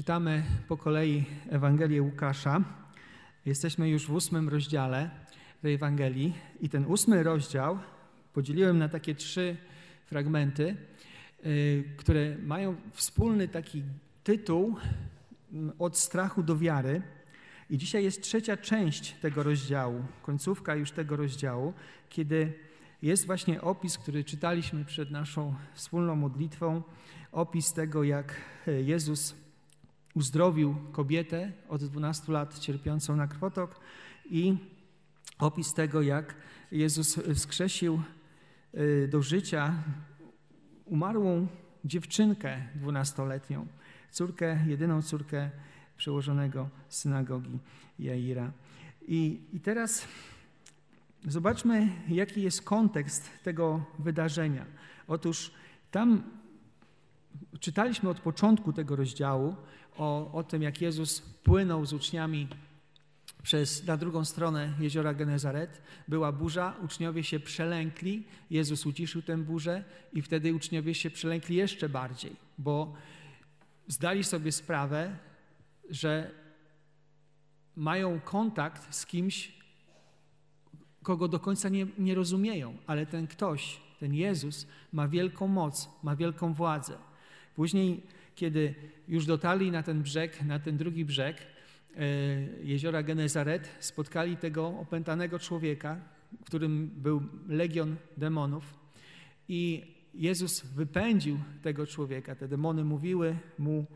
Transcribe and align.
Czytamy 0.00 0.42
po 0.68 0.76
kolei 0.76 1.24
Ewangelię 1.50 2.02
Łukasza. 2.02 2.60
Jesteśmy 3.46 3.88
już 3.88 4.06
w 4.06 4.12
ósmym 4.12 4.48
rozdziale 4.48 5.10
tej 5.62 5.74
Ewangelii 5.74 6.34
i 6.60 6.68
ten 6.68 6.86
ósmy 6.86 7.22
rozdział 7.22 7.78
podzieliłem 8.32 8.78
na 8.78 8.88
takie 8.88 9.14
trzy 9.14 9.56
fragmenty, 10.06 10.76
y, 11.46 11.84
które 11.96 12.36
mają 12.38 12.76
wspólny 12.92 13.48
taki 13.48 13.82
tytuł 14.24 14.76
od 15.78 15.98
strachu 15.98 16.42
do 16.42 16.56
wiary. 16.56 17.02
I 17.70 17.78
dzisiaj 17.78 18.04
jest 18.04 18.22
trzecia 18.22 18.56
część 18.56 19.12
tego 19.12 19.42
rozdziału, 19.42 20.04
końcówka 20.22 20.74
już 20.74 20.90
tego 20.90 21.16
rozdziału, 21.16 21.72
kiedy 22.08 22.52
jest 23.02 23.26
właśnie 23.26 23.60
opis, 23.60 23.98
który 23.98 24.24
czytaliśmy 24.24 24.84
przed 24.84 25.10
naszą 25.10 25.54
wspólną 25.74 26.16
modlitwą, 26.16 26.82
opis 27.32 27.72
tego, 27.72 28.04
jak 28.04 28.36
Jezus 28.84 29.49
uzdrowił 30.14 30.76
kobietę 30.92 31.52
od 31.68 31.84
12 31.84 32.32
lat 32.32 32.58
cierpiącą 32.58 33.16
na 33.16 33.26
krwotok 33.26 33.80
i 34.30 34.56
opis 35.38 35.74
tego, 35.74 36.02
jak 36.02 36.34
Jezus 36.72 37.18
wskrzesił 37.34 38.02
y, 38.74 39.08
do 39.10 39.22
życia 39.22 39.74
umarłą 40.84 41.46
dziewczynkę 41.84 42.62
dwunastoletnią, 42.74 43.66
córkę, 44.10 44.58
jedyną 44.66 45.02
córkę 45.02 45.50
przełożonego 45.96 46.68
synagogi 46.88 47.58
Jaira. 47.98 48.52
I, 49.08 49.40
I 49.52 49.60
teraz 49.60 50.08
zobaczmy, 51.26 51.88
jaki 52.08 52.42
jest 52.42 52.62
kontekst 52.62 53.30
tego 53.42 53.84
wydarzenia. 53.98 54.66
Otóż 55.08 55.52
tam 55.90 56.22
czytaliśmy 57.60 58.08
od 58.08 58.20
początku 58.20 58.72
tego 58.72 58.96
rozdziału 58.96 59.56
o, 60.00 60.32
o 60.32 60.44
tym, 60.44 60.62
jak 60.62 60.80
Jezus 60.80 61.20
płynął 61.20 61.86
z 61.86 61.92
uczniami 61.92 62.48
przez, 63.42 63.86
na 63.86 63.96
drugą 63.96 64.24
stronę 64.24 64.72
jeziora 64.78 65.14
Genezaret. 65.14 65.82
Była 66.08 66.32
burza, 66.32 66.76
uczniowie 66.84 67.24
się 67.24 67.40
przelękli, 67.40 68.24
Jezus 68.50 68.86
uciszył 68.86 69.22
tę 69.22 69.38
burzę 69.38 69.84
i 70.12 70.22
wtedy 70.22 70.54
uczniowie 70.54 70.94
się 70.94 71.10
przelękli 71.10 71.56
jeszcze 71.56 71.88
bardziej, 71.88 72.36
bo 72.58 72.94
zdali 73.88 74.24
sobie 74.24 74.52
sprawę, 74.52 75.16
że 75.90 76.30
mają 77.76 78.20
kontakt 78.20 78.94
z 78.94 79.06
kimś, 79.06 79.52
kogo 81.02 81.28
do 81.28 81.40
końca 81.40 81.68
nie, 81.68 81.86
nie 81.98 82.14
rozumieją, 82.14 82.76
ale 82.86 83.06
ten 83.06 83.26
ktoś, 83.26 83.80
ten 83.98 84.14
Jezus 84.14 84.66
ma 84.92 85.08
wielką 85.08 85.48
moc, 85.48 85.88
ma 86.02 86.16
wielką 86.16 86.54
władzę. 86.54 86.98
Później, 87.56 88.02
kiedy 88.34 88.74
już 89.08 89.26
dotarli 89.26 89.70
na 89.70 89.82
ten 89.82 90.02
brzeg, 90.02 90.42
na 90.42 90.58
ten 90.58 90.76
drugi 90.76 91.04
brzeg 91.04 91.36
e, 91.36 92.06
jeziora 92.62 93.02
Genezaret, 93.02 93.68
spotkali 93.80 94.36
tego 94.36 94.66
opętanego 94.66 95.38
człowieka, 95.38 96.00
którym 96.44 96.90
był 96.96 97.22
legion 97.48 97.96
demonów 98.16 98.74
i 99.48 99.84
Jezus 100.14 100.60
wypędził 100.60 101.38
tego 101.62 101.86
człowieka. 101.86 102.34
Te 102.34 102.48
demony 102.48 102.84
mówiły 102.84 103.36
mu, 103.58 103.86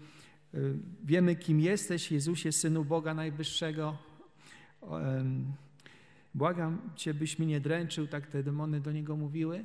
e, 0.54 0.58
wiemy 1.04 1.36
kim 1.36 1.60
jesteś, 1.60 2.12
Jezusie, 2.12 2.52
Synu 2.52 2.84
Boga 2.84 3.14
Najwyższego. 3.14 3.98
Błagam 6.34 6.90
Cię, 6.96 7.14
byś 7.14 7.38
mnie 7.38 7.48
nie 7.48 7.60
dręczył, 7.60 8.06
tak 8.06 8.26
te 8.26 8.42
demony 8.42 8.80
do 8.80 8.92
Niego 8.92 9.16
mówiły. 9.16 9.64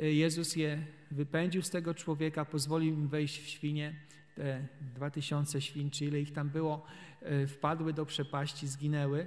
E, 0.00 0.12
Jezus 0.12 0.56
je 0.56 0.78
wypędził 1.10 1.62
z 1.62 1.70
tego 1.70 1.94
człowieka, 1.94 2.44
pozwolił 2.44 2.94
im 2.94 3.08
wejść 3.08 3.42
w 3.42 3.48
świnie. 3.48 3.94
Te 4.34 4.66
dwa 4.80 5.10
tysiące 5.10 5.60
świn, 5.60 5.90
czy 5.90 6.04
ile 6.04 6.20
ich 6.20 6.32
tam 6.32 6.50
było, 6.50 6.86
e, 7.22 7.46
wpadły 7.46 7.92
do 7.92 8.06
przepaści, 8.06 8.68
zginęły. 8.68 9.26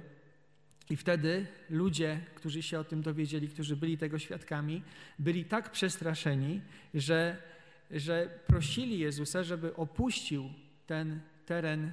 I 0.90 0.96
wtedy 0.96 1.46
ludzie, 1.70 2.20
którzy 2.34 2.62
się 2.62 2.78
o 2.78 2.84
tym 2.84 3.02
dowiedzieli, 3.02 3.48
którzy 3.48 3.76
byli 3.76 3.98
tego 3.98 4.18
świadkami, 4.18 4.82
byli 5.18 5.44
tak 5.44 5.70
przestraszeni, 5.70 6.60
że, 6.94 7.42
że 7.90 8.38
prosili 8.46 8.98
Jezusa, 8.98 9.42
żeby 9.42 9.76
opuścił 9.76 10.50
ten 10.86 11.20
teren 11.46 11.92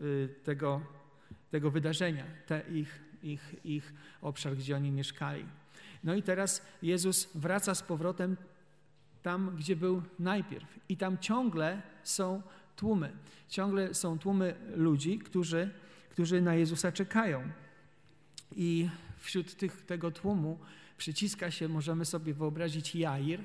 y, 0.00 0.28
tego, 0.44 0.80
tego 1.50 1.70
wydarzenia, 1.70 2.24
te 2.46 2.62
ich, 2.72 3.00
ich, 3.22 3.54
ich 3.64 3.94
obszar, 4.20 4.56
gdzie 4.56 4.76
oni 4.76 4.90
mieszkali. 4.90 5.44
No 6.04 6.14
i 6.14 6.22
teraz 6.22 6.62
Jezus 6.82 7.28
wraca 7.34 7.74
z 7.74 7.82
powrotem 7.82 8.36
tam, 9.22 9.56
gdzie 9.56 9.76
był 9.76 10.02
najpierw. 10.18 10.78
I 10.88 10.96
tam 10.96 11.18
ciągle 11.18 11.82
są 12.02 12.42
tłumy. 12.76 13.12
Ciągle 13.48 13.94
są 13.94 14.18
tłumy 14.18 14.54
ludzi, 14.76 15.18
którzy, 15.18 15.70
którzy 16.10 16.40
na 16.40 16.54
Jezusa 16.54 16.92
czekają. 16.92 17.42
I 18.56 18.88
wśród 19.18 19.54
tych, 19.56 19.86
tego 19.86 20.10
tłumu 20.10 20.58
przyciska 20.96 21.50
się, 21.50 21.68
możemy 21.68 22.04
sobie 22.04 22.34
wyobrazić, 22.34 22.94
Jair, 22.94 23.40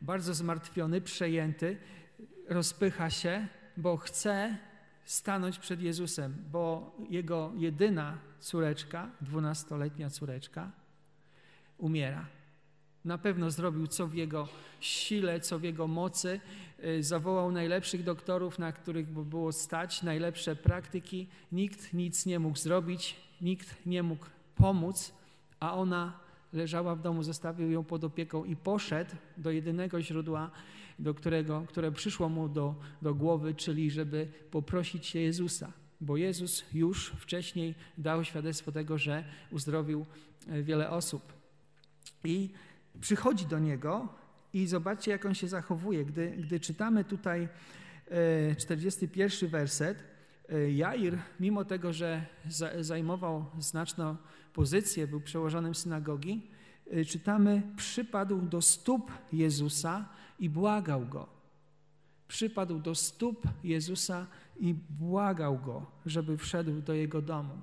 bardzo 0.00 0.34
zmartwiony, 0.34 1.00
przejęty, 1.00 1.76
rozpycha 2.48 3.10
się, 3.10 3.46
bo 3.76 3.96
chce 3.96 4.56
stanąć 5.04 5.58
przed 5.58 5.80
Jezusem, 5.80 6.36
bo 6.52 6.96
jego 7.10 7.52
jedyna 7.56 8.18
córeczka, 8.40 9.10
dwunastoletnia 9.20 10.10
córeczka, 10.10 10.70
umiera. 11.80 12.26
Na 13.04 13.18
pewno 13.18 13.50
zrobił 13.50 13.86
co 13.86 14.06
w 14.06 14.14
jego 14.14 14.48
sile, 14.80 15.40
co 15.40 15.58
w 15.58 15.62
jego 15.62 15.86
mocy. 15.86 16.40
Y, 16.84 17.02
zawołał 17.02 17.52
najlepszych 17.52 18.04
doktorów, 18.04 18.58
na 18.58 18.72
których 18.72 19.08
było 19.08 19.52
stać, 19.52 20.02
najlepsze 20.02 20.56
praktyki. 20.56 21.26
Nikt 21.52 21.92
nic 21.92 22.26
nie 22.26 22.38
mógł 22.38 22.58
zrobić, 22.58 23.16
nikt 23.40 23.86
nie 23.86 24.02
mógł 24.02 24.26
pomóc, 24.54 25.12
a 25.60 25.74
ona 25.74 26.12
leżała 26.52 26.94
w 26.94 27.02
domu, 27.02 27.22
zostawił 27.22 27.70
ją 27.70 27.84
pod 27.84 28.04
opieką 28.04 28.44
i 28.44 28.56
poszedł 28.56 29.10
do 29.36 29.50
jedynego 29.50 30.02
źródła, 30.02 30.50
do 30.98 31.14
którego, 31.14 31.64
które 31.68 31.92
przyszło 31.92 32.28
mu 32.28 32.48
do, 32.48 32.74
do 33.02 33.14
głowy, 33.14 33.54
czyli 33.54 33.90
żeby 33.90 34.28
poprosić 34.50 35.06
się 35.06 35.18
Jezusa. 35.18 35.72
Bo 36.00 36.16
Jezus 36.16 36.64
już 36.72 37.06
wcześniej 37.10 37.74
dał 37.98 38.24
świadectwo 38.24 38.72
tego, 38.72 38.98
że 38.98 39.24
uzdrowił 39.50 40.06
y, 40.48 40.62
wiele 40.62 40.90
osób. 40.90 41.39
I 42.24 42.52
przychodzi 43.00 43.46
do 43.46 43.58
niego 43.58 44.08
i 44.52 44.66
zobaczcie, 44.66 45.10
jak 45.10 45.26
on 45.26 45.34
się 45.34 45.48
zachowuje. 45.48 46.04
Gdy, 46.04 46.30
gdy 46.30 46.60
czytamy 46.60 47.04
tutaj 47.04 47.48
41 48.58 49.48
e, 49.48 49.50
werset, 49.50 50.04
e, 50.48 50.70
Jair, 50.70 51.18
mimo 51.40 51.64
tego, 51.64 51.92
że 51.92 52.26
zajmował 52.80 53.46
znaczną 53.58 54.16
pozycję, 54.52 55.06
był 55.06 55.20
przełożonym 55.20 55.74
synagogi, 55.74 56.50
e, 56.90 57.04
czytamy, 57.04 57.62
przypadł 57.76 58.42
do 58.42 58.62
stóp 58.62 59.12
Jezusa 59.32 60.08
i 60.38 60.50
błagał 60.50 61.06
go. 61.06 61.28
Przypadł 62.28 62.78
do 62.78 62.94
stóp 62.94 63.48
Jezusa 63.64 64.26
i 64.60 64.74
błagał 64.74 65.58
go, 65.58 65.86
żeby 66.06 66.38
wszedł 66.38 66.80
do 66.80 66.94
jego 66.94 67.22
domu. 67.22 67.54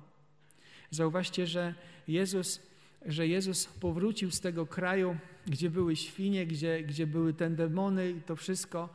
Zauważcie, 0.90 1.46
że 1.46 1.74
Jezus 2.08 2.67
że 3.06 3.26
Jezus 3.26 3.66
powrócił 3.66 4.30
z 4.30 4.40
tego 4.40 4.66
kraju, 4.66 5.16
gdzie 5.46 5.70
były 5.70 5.96
świnie, 5.96 6.46
gdzie, 6.46 6.82
gdzie 6.82 7.06
były 7.06 7.34
te 7.34 7.50
demony 7.50 8.10
i 8.10 8.22
to 8.22 8.36
wszystko. 8.36 8.88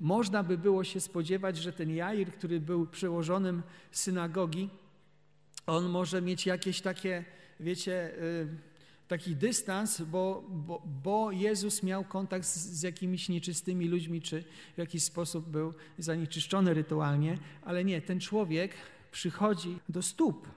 Można 0.00 0.42
by 0.42 0.58
było 0.58 0.84
się 0.84 1.00
spodziewać, 1.00 1.56
że 1.56 1.72
ten 1.72 1.90
Jair, 1.90 2.32
który 2.32 2.60
był 2.60 2.86
przełożonym 2.86 3.62
synagogi, 3.90 4.70
on 5.66 5.88
może 5.88 6.22
mieć 6.22 6.46
jakieś 6.46 6.80
takie, 6.80 7.24
wiecie, 7.60 8.14
y, 8.22 8.48
taki 9.08 9.36
dystans, 9.36 10.00
bo, 10.00 10.44
bo, 10.48 10.82
bo 11.02 11.32
Jezus 11.32 11.82
miał 11.82 12.04
kontakt 12.04 12.46
z, 12.46 12.56
z, 12.56 12.82
jakimiś 12.82 13.28
nieczystymi 13.28 13.88
ludźmi, 13.88 14.22
czy 14.22 14.44
w 14.74 14.78
jakiś 14.78 15.02
sposób 15.02 15.48
był 15.48 15.74
zanieczyszczony 15.98 16.74
rytualnie, 16.74 17.38
ale 17.62 17.84
nie, 17.84 18.02
ten 18.02 18.20
człowiek 18.20 18.72
przychodzi 19.10 19.78
do 19.88 20.02
stóp 20.02 20.48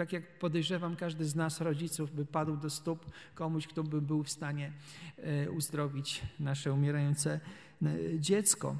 tak 0.00 0.12
jak 0.12 0.38
podejrzewam, 0.38 0.96
każdy 0.96 1.24
z 1.24 1.34
nas, 1.34 1.60
rodziców, 1.60 2.14
by 2.14 2.26
padł 2.26 2.56
do 2.56 2.70
stóp 2.70 3.04
komuś, 3.34 3.66
kto 3.66 3.84
by 3.84 4.02
był 4.02 4.22
w 4.22 4.30
stanie 4.30 4.72
e, 5.18 5.50
uzdrowić 5.50 6.22
nasze 6.38 6.72
umierające 6.72 7.40
e, 7.82 8.20
dziecko. 8.20 8.76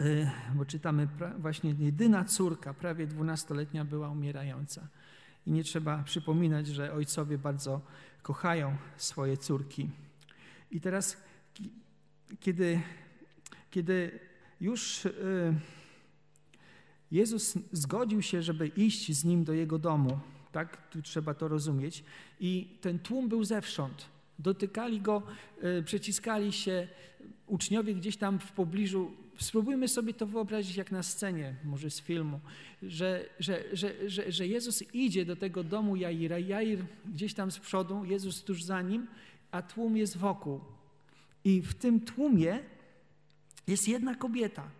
E, 0.00 0.30
bo 0.54 0.64
czytamy, 0.64 1.08
właśnie 1.38 1.74
jedyna 1.78 2.24
córka, 2.24 2.74
prawie 2.74 3.06
dwunastoletnia, 3.06 3.84
była 3.84 4.08
umierająca. 4.08 4.88
I 5.46 5.52
nie 5.52 5.64
trzeba 5.64 6.02
przypominać, 6.02 6.66
że 6.66 6.92
ojcowie 6.92 7.38
bardzo 7.38 7.80
kochają 8.22 8.76
swoje 8.96 9.36
córki. 9.36 9.90
I 10.70 10.80
teraz, 10.80 11.16
kiedy, 12.40 12.80
kiedy 13.70 14.20
już 14.60 15.08
Jezus 17.12 17.54
zgodził 17.72 18.22
się, 18.22 18.42
żeby 18.42 18.68
iść 18.68 19.12
z 19.12 19.24
nim 19.24 19.44
do 19.44 19.52
jego 19.52 19.78
domu. 19.78 20.18
Tak, 20.52 20.90
tu 20.90 21.02
trzeba 21.02 21.34
to 21.34 21.48
rozumieć. 21.48 22.04
I 22.40 22.78
ten 22.80 22.98
tłum 22.98 23.28
był 23.28 23.44
zewsząd. 23.44 24.04
Dotykali 24.38 25.00
go, 25.00 25.22
y, 25.78 25.82
przeciskali 25.82 26.52
się. 26.52 26.88
Uczniowie 27.46 27.94
gdzieś 27.94 28.16
tam 28.16 28.38
w 28.38 28.52
pobliżu 28.52 29.10
spróbujmy 29.40 29.88
sobie 29.88 30.14
to 30.14 30.26
wyobrazić 30.26 30.76
jak 30.76 30.92
na 30.92 31.02
scenie, 31.02 31.54
może 31.64 31.90
z 31.90 32.00
filmu, 32.00 32.40
że, 32.82 33.28
że, 33.38 33.64
że, 33.72 34.10
że, 34.10 34.32
że 34.32 34.46
Jezus 34.46 34.94
idzie 34.94 35.24
do 35.24 35.36
tego 35.36 35.64
domu 35.64 35.96
Jaira, 35.96 36.38
Jair 36.38 36.84
gdzieś 37.06 37.34
tam 37.34 37.50
z 37.50 37.58
przodu, 37.58 38.04
Jezus 38.04 38.44
tuż 38.44 38.62
za 38.62 38.82
nim, 38.82 39.06
a 39.50 39.62
tłum 39.62 39.96
jest 39.96 40.16
wokół. 40.16 40.60
I 41.44 41.62
w 41.62 41.74
tym 41.74 42.00
tłumie 42.00 42.58
jest 43.66 43.88
jedna 43.88 44.14
kobieta, 44.14 44.70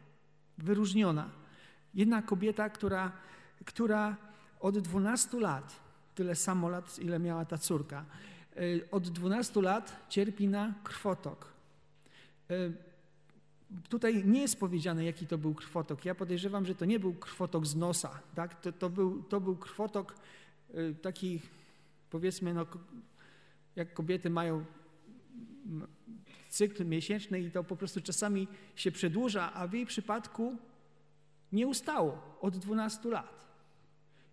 wyróżniona. 0.59 1.40
Jedna 1.95 2.23
kobieta, 2.23 2.71
która, 2.71 3.13
która 3.65 4.17
od 4.61 4.79
12 4.79 5.41
lat, 5.41 5.81
tyle 6.15 6.35
samo 6.35 6.69
lat, 6.69 6.99
ile 6.99 7.19
miała 7.19 7.45
ta 7.45 7.59
córka, 7.59 8.05
y, 8.57 8.89
od 8.91 9.09
12 9.09 9.63
lat 9.63 10.07
cierpi 10.09 10.49
na 10.49 10.75
krwotok. 10.85 11.53
Y, 12.51 12.73
tutaj 13.89 14.25
nie 14.25 14.41
jest 14.41 14.61
powiedziane, 14.61 15.05
jaki 15.05 15.27
to 15.27 15.39
był 15.39 15.55
krwotok. 15.55 16.05
Ja 16.05 16.15
podejrzewam, 16.15 16.67
że 16.67 16.75
to 16.75 16.85
nie 16.85 17.01
był 17.01 17.15
krwotok 17.15 17.67
z 17.67 17.77
nosa. 17.77 18.21
Tak? 18.35 18.61
To, 18.61 18.73
to, 18.73 18.91
był, 18.91 19.23
to 19.23 19.41
był 19.41 19.57
krwotok 19.57 20.15
y, 20.75 20.95
taki, 21.03 21.41
powiedzmy, 22.11 22.55
no, 22.55 22.67
jak 23.77 23.95
kobiety 23.95 24.31
mają 24.31 24.65
cykl 26.49 26.87
miesięczny 26.87 27.41
i 27.41 27.51
to 27.51 27.65
po 27.65 27.77
prostu 27.77 28.01
czasami 28.01 28.49
się 28.77 28.93
przedłuża, 28.93 29.53
a 29.53 29.69
w 29.69 29.73
jej 29.73 29.87
przypadku 29.87 30.57
nie 31.52 31.67
ustało 31.67 32.38
od 32.41 32.56
12 32.56 33.08
lat. 33.08 33.50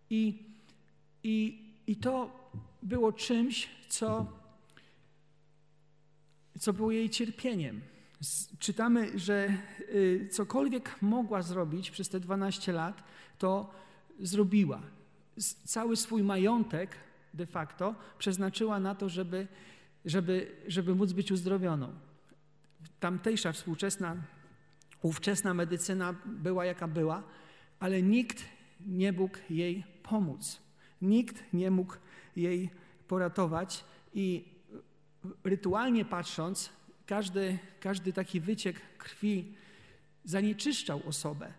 I, 0.09 0.45
i, 1.23 1.65
i 1.87 1.95
to 1.95 2.31
było 2.83 3.13
czymś, 3.13 3.69
co, 3.89 4.25
co 6.59 6.73
było 6.73 6.91
jej 6.91 7.09
cierpieniem. 7.09 7.81
Czytamy, 8.59 9.19
że 9.19 9.57
y, 9.79 10.29
cokolwiek 10.31 11.01
mogła 11.01 11.41
zrobić 11.41 11.91
przez 11.91 12.09
te 12.09 12.19
12 12.19 12.71
lat, 12.71 13.03
to 13.37 13.71
zrobiła. 14.19 14.81
Cały 15.65 15.95
swój 15.95 16.23
majątek 16.23 16.95
de 17.33 17.45
facto 17.45 17.95
przeznaczyła 18.17 18.79
na 18.79 18.95
to, 18.95 19.09
żeby, 19.09 19.47
żeby, 20.05 20.55
żeby 20.67 20.95
móc 20.95 21.13
być 21.13 21.31
uzdrowioną. 21.31 21.93
Tamtejsza 22.99 23.51
współczesna, 23.51 24.15
ówczesna 25.01 25.53
medycyna 25.53 26.15
była 26.25 26.65
jaka 26.65 26.87
była, 26.87 27.23
ale 27.79 28.01
nikt 28.01 28.45
nie 28.85 29.11
mógł 29.11 29.37
jej 29.49 29.83
pomóc. 30.03 30.61
Nikt 31.01 31.53
nie 31.53 31.71
mógł 31.71 31.93
jej 32.35 32.69
poratować 33.07 33.85
i 34.13 34.45
rytualnie 35.43 36.05
patrząc, 36.05 36.69
każdy, 37.05 37.59
każdy 37.79 38.13
taki 38.13 38.39
wyciek 38.39 38.81
krwi 38.97 39.53
zanieczyszczał 40.23 41.01
osobę. 41.05 41.53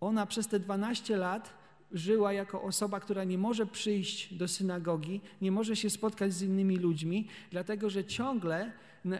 Ona 0.00 0.26
przez 0.26 0.48
te 0.48 0.60
12 0.60 1.16
lat 1.16 1.54
żyła 1.92 2.32
jako 2.32 2.62
osoba, 2.62 3.00
która 3.00 3.24
nie 3.24 3.38
może 3.38 3.66
przyjść 3.66 4.34
do 4.34 4.48
synagogi, 4.48 5.20
nie 5.40 5.52
może 5.52 5.76
się 5.76 5.90
spotkać 5.90 6.32
z 6.32 6.42
innymi 6.42 6.76
ludźmi, 6.76 7.28
dlatego 7.50 7.90
że 7.90 8.04
ciągle 8.04 8.72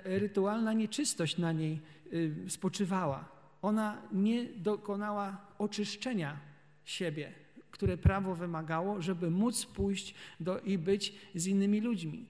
rytualna 0.05 0.73
nieczystość 0.73 1.39
na 1.39 1.53
niej 1.53 1.81
y, 2.13 2.35
spoczywała. 2.49 3.34
Ona 3.65 4.03
nie 4.13 4.45
dokonała 4.45 5.37
oczyszczenia 5.59 6.37
siebie, 6.85 7.33
które 7.71 7.97
prawo 7.97 8.35
wymagało, 8.35 9.03
żeby 9.03 9.31
móc 9.31 9.67
pójść 9.67 10.15
do, 10.41 10.61
i 10.61 10.79
być 10.79 11.15
z 11.35 11.47
innymi 11.47 11.81
ludźmi. 11.81 12.27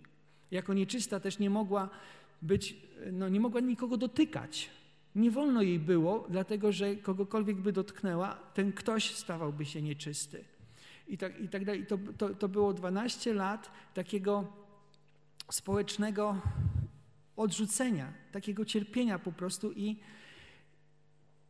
Jako 0.50 0.74
nieczysta 0.74 1.20
też 1.20 1.38
nie 1.38 1.50
mogła 1.50 1.90
być, 2.42 2.76
no 3.12 3.28
nie 3.28 3.40
mogła 3.40 3.60
nikogo 3.60 3.96
dotykać. 3.96 4.70
Nie 5.14 5.30
wolno 5.30 5.62
jej 5.62 5.78
było, 5.78 6.26
dlatego 6.30 6.72
że 6.72 6.96
kogokolwiek 6.96 7.56
by 7.56 7.72
dotknęła, 7.72 8.34
ten 8.54 8.72
ktoś 8.72 9.14
stawałby 9.14 9.64
się 9.64 9.82
nieczysty. 9.82 10.44
I 11.08 11.18
tak, 11.18 11.40
i 11.40 11.48
tak 11.48 11.64
dalej. 11.64 11.80
I 11.80 11.86
to, 11.86 11.98
to, 12.18 12.34
to 12.34 12.48
było 12.48 12.72
12 12.72 13.34
lat 13.34 13.70
takiego 13.94 14.52
społecznego 15.50 16.36
odrzucenia, 17.36 18.12
takiego 18.32 18.64
cierpienia 18.64 19.18
po 19.18 19.32
prostu 19.32 19.72
i, 19.72 19.96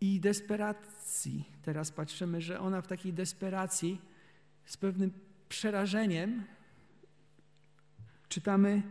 i 0.00 0.20
desperacji. 0.20 1.44
Teraz 1.62 1.90
patrzymy, 1.90 2.40
że 2.40 2.60
ona 2.60 2.82
w 2.82 2.86
takiej 2.86 3.12
desperacji 3.12 4.00
z 4.64 4.76
pewnym 4.76 5.10
przerażeniem 5.48 6.44
czytamy 8.28 8.82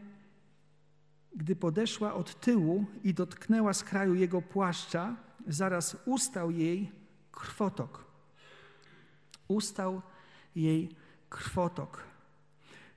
gdy 1.36 1.56
podeszła 1.56 2.14
od 2.14 2.40
tyłu 2.40 2.86
i 3.04 3.14
dotknęła 3.14 3.74
z 3.74 3.84
kraju 3.84 4.16
jego 4.16 4.42
płaszcza, 4.42 5.16
zaraz 5.48 5.98
ustał 6.06 6.52
jej 6.52 6.92
krwotok. 7.32 8.06
Ustał 9.48 10.02
jej 10.56 10.96
krwotok. 11.30 12.04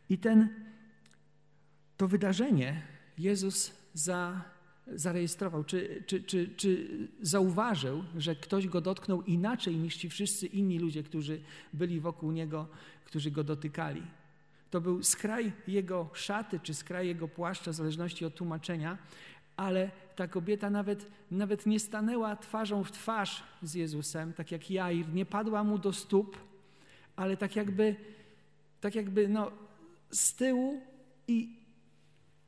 I 0.08 0.18
ten, 0.18 0.48
to 1.96 2.08
wydarzenie 2.08 2.82
Jezus 3.18 3.72
za, 3.94 4.44
zarejestrował, 4.86 5.64
czy, 5.64 6.02
czy, 6.06 6.22
czy, 6.22 6.50
czy 6.56 6.88
zauważył, 7.20 8.04
że 8.16 8.36
ktoś 8.36 8.68
go 8.68 8.80
dotknął 8.80 9.22
inaczej 9.22 9.76
niż 9.76 9.96
ci 9.96 10.10
wszyscy 10.10 10.46
inni 10.46 10.78
ludzie, 10.78 11.02
którzy 11.02 11.40
byli 11.72 12.00
wokół 12.00 12.32
niego, 12.32 12.66
którzy 13.04 13.30
go 13.30 13.44
dotykali. 13.44 14.02
To 14.70 14.80
był 14.80 15.02
skraj 15.02 15.52
jego 15.68 16.10
szaty 16.12 16.60
czy 16.60 16.74
skraj 16.74 17.06
jego 17.06 17.28
płaszcza, 17.28 17.72
w 17.72 17.74
zależności 17.74 18.24
od 18.24 18.34
tłumaczenia, 18.34 18.98
ale 19.56 19.90
ta 20.16 20.28
kobieta 20.28 20.70
nawet, 20.70 21.10
nawet 21.30 21.66
nie 21.66 21.80
stanęła 21.80 22.36
twarzą 22.36 22.84
w 22.84 22.92
twarz 22.92 23.42
z 23.62 23.74
Jezusem, 23.74 24.32
tak 24.32 24.52
jak 24.52 24.70
Jair, 24.70 25.14
nie 25.14 25.26
padła 25.26 25.64
mu 25.64 25.78
do 25.78 25.92
stóp, 25.92 26.36
ale 27.16 27.36
tak 27.36 27.56
jakby, 27.56 27.96
tak 28.80 28.94
jakby 28.94 29.28
no, 29.28 29.50
z 30.10 30.34
tyłu 30.34 30.80
i 31.28 31.55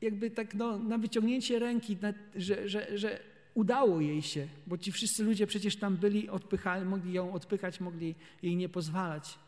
jakby 0.01 0.31
tak 0.31 0.55
no, 0.55 0.79
na 0.79 0.97
wyciągnięcie 0.97 1.59
ręki, 1.59 1.97
na, 2.01 2.13
że, 2.35 2.69
że, 2.69 2.97
że 2.97 3.19
udało 3.53 4.01
jej 4.01 4.21
się, 4.21 4.47
bo 4.67 4.77
ci 4.77 4.91
wszyscy 4.91 5.23
ludzie 5.23 5.47
przecież 5.47 5.75
tam 5.75 5.97
byli, 5.97 6.29
odpychali, 6.29 6.85
mogli 6.85 7.13
ją 7.13 7.33
odpychać, 7.33 7.79
mogli 7.79 8.15
jej 8.41 8.55
nie 8.55 8.69
pozwalać 8.69 9.39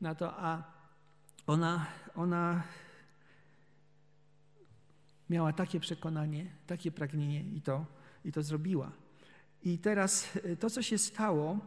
na 0.00 0.14
to, 0.14 0.38
a 0.38 0.62
ona, 1.46 1.86
ona 2.14 2.62
miała 5.30 5.52
takie 5.52 5.80
przekonanie, 5.80 6.46
takie 6.66 6.90
pragnienie 6.90 7.44
i 7.54 7.60
to, 7.60 7.86
i 8.24 8.32
to 8.32 8.42
zrobiła. 8.42 8.92
I 9.62 9.78
teraz 9.78 10.36
e, 10.44 10.56
to, 10.56 10.70
co 10.70 10.82
się 10.82 10.98
stało, 10.98 11.58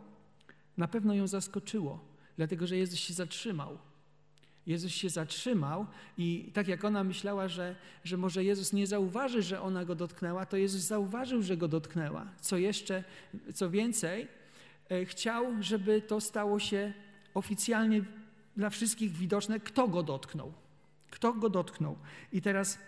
na 0.78 0.88
pewno 0.88 1.14
ją 1.14 1.28
zaskoczyło, 1.28 2.06
dlatego 2.38 2.68
że 2.68 2.78
Jezus 2.78 3.00
się 3.00 3.14
zatrzymał. 3.14 3.78
Jezus 4.68 4.92
się 4.92 5.10
zatrzymał 5.10 5.86
i 6.18 6.52
tak 6.54 6.68
jak 6.68 6.86
ona 6.86 7.04
myślała, 7.04 7.48
że, 7.48 7.76
że 8.04 8.18
może 8.18 8.44
Jezus 8.44 8.74
nie 8.74 8.88
zauważy, 8.88 9.42
że 9.42 9.62
ona 9.62 9.86
go 9.86 9.96
dotknęła, 9.96 10.46
to 10.46 10.58
Jezus 10.58 10.82
zauważył, 10.82 11.42
że 11.42 11.58
go 11.58 11.68
dotknęła. 11.68 12.26
Co 12.42 12.58
jeszcze, 12.58 13.04
co 13.54 13.70
więcej, 13.70 14.28
e, 14.90 15.06
chciał, 15.06 15.46
żeby 15.60 16.02
to 16.02 16.22
stało 16.22 16.60
się 16.60 16.94
oficjalnie 17.34 18.04
dla 18.58 18.70
wszystkich 18.70 19.12
widoczne, 19.12 19.60
kto 19.60 19.88
go 19.88 20.04
dotknął. 20.04 20.54
Kto 21.10 21.34
go 21.34 21.50
dotknął. 21.50 21.98
I 22.34 22.42
teraz 22.42 22.80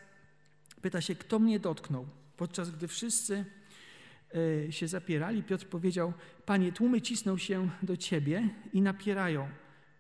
pyta 0.82 1.02
się, 1.02 1.16
kto 1.16 1.40
mnie 1.40 1.60
dotknął? 1.60 2.06
Podczas 2.38 2.72
gdy 2.72 2.88
wszyscy 2.88 3.46
e, 4.68 4.72
się 4.72 4.88
zapierali, 4.88 5.44
Piotr 5.44 5.66
powiedział: 5.66 6.14
Panie, 6.46 6.72
tłumy 6.72 7.02
cisną 7.02 7.38
się 7.38 7.70
do 7.84 7.98
ciebie 7.98 8.50
i 8.74 8.82
napierają. 8.82 9.50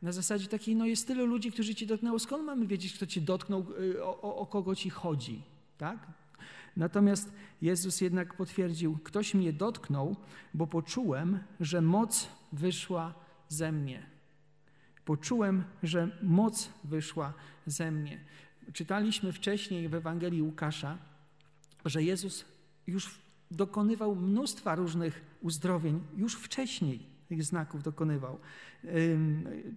Na 0.01 0.11
zasadzie 0.11 0.47
takiej, 0.47 0.75
no 0.75 0.85
jest 0.85 1.07
tyle 1.07 1.23
ludzi, 1.23 1.51
którzy 1.51 1.75
cię 1.75 1.85
dotknęło, 1.85 2.19
skąd 2.19 2.45
mamy 2.45 2.67
wiedzieć, 2.67 2.93
kto 2.93 3.07
cię 3.07 3.21
dotknął, 3.21 3.65
o, 4.03 4.21
o, 4.21 4.35
o 4.35 4.45
kogo 4.45 4.75
ci 4.75 4.89
chodzi? 4.89 5.41
Tak? 5.77 6.07
Natomiast 6.77 7.33
Jezus 7.61 8.01
jednak 8.01 8.37
potwierdził: 8.37 8.97
Ktoś 9.03 9.33
mnie 9.33 9.53
dotknął, 9.53 10.15
bo 10.53 10.67
poczułem, 10.67 11.39
że 11.59 11.81
moc 11.81 12.27
wyszła 12.51 13.13
ze 13.49 13.71
mnie. 13.71 14.05
Poczułem, 15.05 15.63
że 15.83 16.17
moc 16.23 16.69
wyszła 16.83 17.33
ze 17.65 17.91
mnie. 17.91 18.19
Czytaliśmy 18.73 19.31
wcześniej 19.31 19.89
w 19.89 19.95
Ewangelii 19.95 20.41
Łukasza, 20.41 20.97
że 21.85 22.03
Jezus 22.03 22.45
już 22.87 23.19
dokonywał 23.51 24.15
mnóstwa 24.15 24.75
różnych 24.75 25.21
uzdrowień, 25.41 26.01
już 26.17 26.35
wcześniej 26.35 27.10
tych 27.31 27.43
znaków 27.43 27.83
dokonywał. 27.83 28.39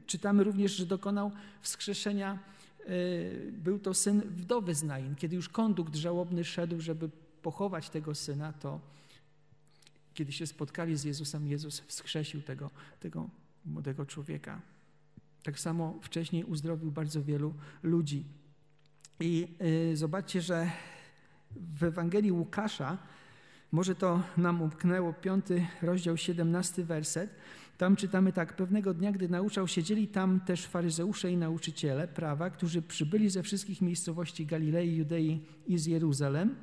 Czytamy 0.07 0.45
również, 0.45 0.77
że 0.77 0.87
dokonał 0.87 1.33
wskrzeszenia, 1.61 2.39
y, 2.89 3.53
był 3.53 3.79
to 3.79 3.95
syn 3.95 4.21
wdowy 4.21 4.75
z 4.75 4.83
Nain. 4.83 5.15
Kiedy 5.15 5.37
już 5.37 5.49
kondukt 5.49 5.95
żałobny 5.95 6.45
szedł, 6.45 6.81
żeby 6.81 7.11
pochować 7.43 7.91
tego 7.91 8.15
syna, 8.15 8.53
to 8.53 8.81
kiedy 10.15 10.33
się 10.33 10.47
spotkali 10.47 10.97
z 10.97 11.05
Jezusem, 11.05 11.47
Jezus 11.47 11.81
wskrzesił 11.81 12.43
tego, 12.43 12.71
tego 13.01 13.29
młodego 13.65 14.07
człowieka. 14.07 14.61
Tak 15.43 15.61
samo 15.61 15.99
wcześniej 16.03 16.45
uzdrowił 16.45 16.91
bardzo 16.91 17.23
wielu 17.23 17.55
ludzi. 17.83 18.25
I 19.21 19.49
y, 19.93 19.97
zobaczcie, 19.97 20.41
że 20.41 20.71
w 21.57 21.85
Ewangelii 21.85 22.33
Łukasza 22.33 22.99
Może 23.75 23.95
to 23.95 24.23
nam 24.37 24.63
umknęło, 24.63 25.13
piąty 25.13 25.67
rozdział, 25.83 26.17
siedemnasty 26.17 26.85
werset. 26.85 27.31
Tam 27.79 27.97
czytamy 27.97 28.33
tak, 28.33 28.57
pewnego 28.57 28.95
dnia, 28.95 29.13
gdy 29.13 29.29
nauczał, 29.29 29.69
siedzieli 29.69 30.09
tam 30.09 30.41
też 30.41 30.67
faryzeusze 30.67 31.33
i 31.33 31.37
nauczyciele 31.37 32.09
prawa, 32.09 32.51
którzy 32.51 32.83
przybyli 32.83 33.31
ze 33.31 33.43
wszystkich 33.43 33.81
miejscowości 33.81 34.47
Galilei, 34.47 34.97
Judei 34.97 35.41
i 35.67 35.79
z 35.79 35.87
Jeruzalem, 35.87 36.55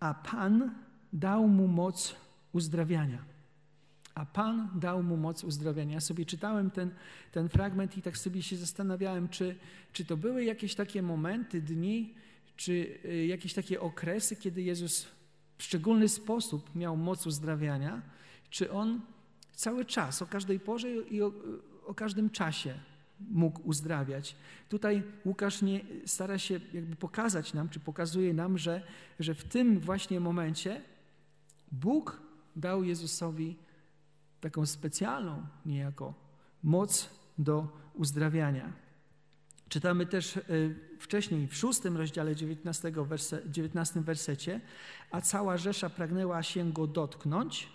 a 0.00 0.14
Pan 0.14 0.74
dał 1.12 1.48
mu 1.48 1.68
moc 1.68 2.16
uzdrawiania. 2.52 3.24
A 4.14 4.26
Pan 4.26 4.68
dał 4.74 5.02
mu 5.02 5.16
moc 5.16 5.44
uzdrawiania. 5.44 5.94
Ja 5.94 6.00
sobie 6.00 6.26
czytałem 6.26 6.70
ten, 6.70 6.90
ten 7.32 7.48
fragment 7.48 7.98
i 7.98 8.02
tak 8.02 8.18
sobie 8.18 8.42
się 8.42 8.56
zastanawiałem, 8.56 9.28
czy, 9.28 9.56
czy 9.92 10.04
to 10.04 10.16
były 10.16 10.44
jakieś 10.44 10.74
takie 10.74 11.02
momenty, 11.02 11.62
dni, 11.62 12.14
czy 12.56 12.98
y, 13.04 13.26
jakieś 13.26 13.54
takie 13.54 13.80
okresy, 13.80 14.36
kiedy 14.36 14.62
Jezus 14.62 15.06
w 15.58 15.62
szczególny 15.62 16.08
sposób 16.08 16.74
miał 16.74 16.96
moc 16.96 17.26
uzdrawiania, 17.26 18.02
czy 18.50 18.72
on 18.72 19.00
cały 19.52 19.84
czas, 19.84 20.22
o 20.22 20.26
każdej 20.26 20.60
porze 20.60 20.90
i 20.90 21.22
o, 21.22 21.32
o 21.86 21.94
każdym 21.94 22.30
czasie 22.30 22.74
mógł 23.20 23.60
uzdrawiać. 23.68 24.36
Tutaj 24.68 25.02
Łukasz 25.24 25.62
nie, 25.62 25.80
stara 26.06 26.38
się 26.38 26.60
jakby 26.72 26.96
pokazać 26.96 27.54
nam, 27.54 27.68
czy 27.68 27.80
pokazuje 27.80 28.34
nam, 28.34 28.58
że, 28.58 28.82
że 29.20 29.34
w 29.34 29.44
tym 29.44 29.80
właśnie 29.80 30.20
momencie 30.20 30.82
Bóg 31.72 32.20
dał 32.56 32.84
Jezusowi 32.84 33.56
taką 34.40 34.66
specjalną 34.66 35.46
niejako 35.66 36.14
moc 36.62 37.10
do 37.38 37.68
uzdrawiania. 37.94 38.72
Czytamy 39.68 40.06
też 40.06 40.36
y, 40.36 40.85
wcześniej 40.98 41.46
w 41.46 41.54
szóstym 41.54 41.96
rozdziale 41.96 42.36
19, 42.36 42.92
werse, 42.96 43.42
19 43.46 44.00
wersecie, 44.00 44.60
a 45.10 45.20
cała 45.20 45.56
Rzesza 45.56 45.90
pragnęła 45.90 46.42
się 46.42 46.72
go 46.72 46.86
dotknąć, 46.86 47.68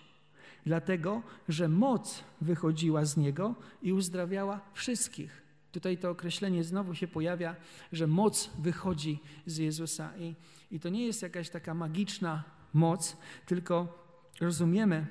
dlatego 0.66 1.22
że 1.48 1.68
moc 1.68 2.24
wychodziła 2.40 3.04
z 3.04 3.16
niego 3.16 3.54
i 3.82 3.92
uzdrawiała 3.92 4.60
wszystkich. 4.72 5.42
Tutaj 5.72 5.98
to 5.98 6.10
określenie 6.10 6.64
znowu 6.64 6.94
się 6.94 7.08
pojawia, 7.08 7.56
że 7.92 8.06
moc 8.06 8.50
wychodzi 8.58 9.18
z 9.46 9.56
Jezusa. 9.56 10.16
I, 10.18 10.34
i 10.70 10.80
to 10.80 10.88
nie 10.88 11.06
jest 11.06 11.22
jakaś 11.22 11.50
taka 11.50 11.74
magiczna 11.74 12.44
moc, 12.72 13.16
tylko 13.46 14.04
rozumiemy, 14.40 15.06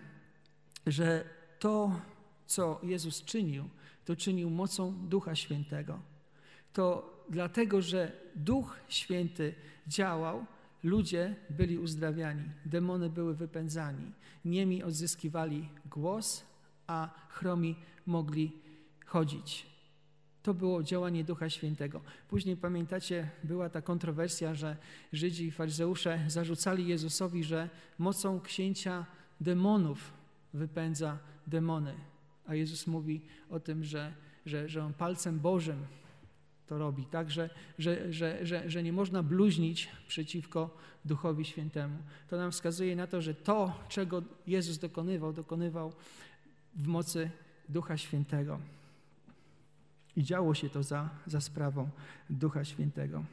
że 0.88 1.26
to, 1.60 2.02
co 2.46 2.80
Jezus 2.84 3.24
czynił, 3.24 3.70
to 4.06 4.16
czynił 4.16 4.50
mocą 4.50 4.94
Ducha 5.08 5.36
Świętego. 5.36 6.00
To 6.74 7.12
dlatego, 7.32 7.82
że 7.82 8.12
Duch 8.36 8.80
Święty 8.90 9.54
działał, 9.88 10.46
ludzie 10.84 11.36
byli 11.50 11.78
uzdrawiani, 11.78 12.44
demony 12.66 13.10
były 13.10 13.36
wypędzani, 13.36 14.12
niemi 14.46 14.84
odzyskiwali 14.84 15.70
głos, 15.86 16.44
a 16.88 17.10
chromi 17.30 17.76
mogli 18.06 18.52
chodzić. 19.06 19.66
To 20.44 20.54
było 20.54 20.84
działanie 20.84 21.24
Ducha 21.24 21.50
Świętego. 21.50 22.02
Później 22.30 22.58
pamiętacie, 22.58 23.30
była 23.44 23.70
ta 23.70 23.82
kontrowersja, 23.82 24.56
że 24.56 24.78
Żydzi 25.14 25.46
i 25.46 25.52
faryzeusze 25.52 26.26
zarzucali 26.28 26.88
Jezusowi, 26.88 27.44
że 27.44 27.70
mocą 27.98 28.42
księcia 28.42 29.06
demonów 29.42 30.14
wypędza 30.54 31.18
demony. 31.48 31.94
A 32.48 32.56
Jezus 32.56 32.88
mówi 32.88 33.22
o 33.50 33.60
tym, 33.60 33.84
że, 33.84 34.14
że, 34.46 34.70
że 34.70 34.86
on 34.86 34.94
palcem 34.94 35.40
Bożym 35.40 35.86
to 36.72 36.78
robi, 36.78 37.06
tak, 37.06 37.32
że, 37.32 37.50
że, 37.80 38.14
że, 38.14 38.46
że, 38.46 38.70
że 38.70 38.84
nie 38.84 38.94
można 38.94 39.24
bluźnić 39.24 39.90
przeciwko 40.08 40.78
Duchowi 41.06 41.46
Świętemu. 41.46 41.98
To 42.30 42.38
nam 42.38 42.52
wskazuje 42.52 42.96
na 42.96 43.08
to, 43.08 43.22
że 43.22 43.34
to, 43.34 43.80
czego 43.90 44.22
Jezus 44.48 44.78
dokonywał, 44.78 45.34
dokonywał 45.34 45.94
w 46.76 46.88
mocy 46.88 47.30
Ducha 47.70 47.98
Świętego. 47.98 48.60
I 50.16 50.24
działo 50.24 50.56
się 50.56 50.70
to 50.70 50.84
za, 50.84 51.10
za 51.28 51.42
sprawą 51.42 51.90
Ducha 52.30 52.66
Świętego. 52.66 53.24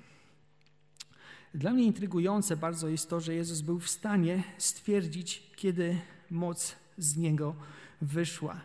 Dla 1.55 1.73
mnie 1.73 1.85
intrygujące 1.85 2.57
bardzo 2.57 2.89
jest 2.89 3.11
to, 3.11 3.21
że 3.21 3.35
Jezus 3.35 3.61
był 3.61 3.81
w 3.81 3.89
stanie 3.89 4.45
stwierdzić, 4.59 5.43
kiedy 5.57 5.99
moc 6.31 6.77
z 6.99 7.17
Niego 7.17 7.55
wyszła. 8.03 8.61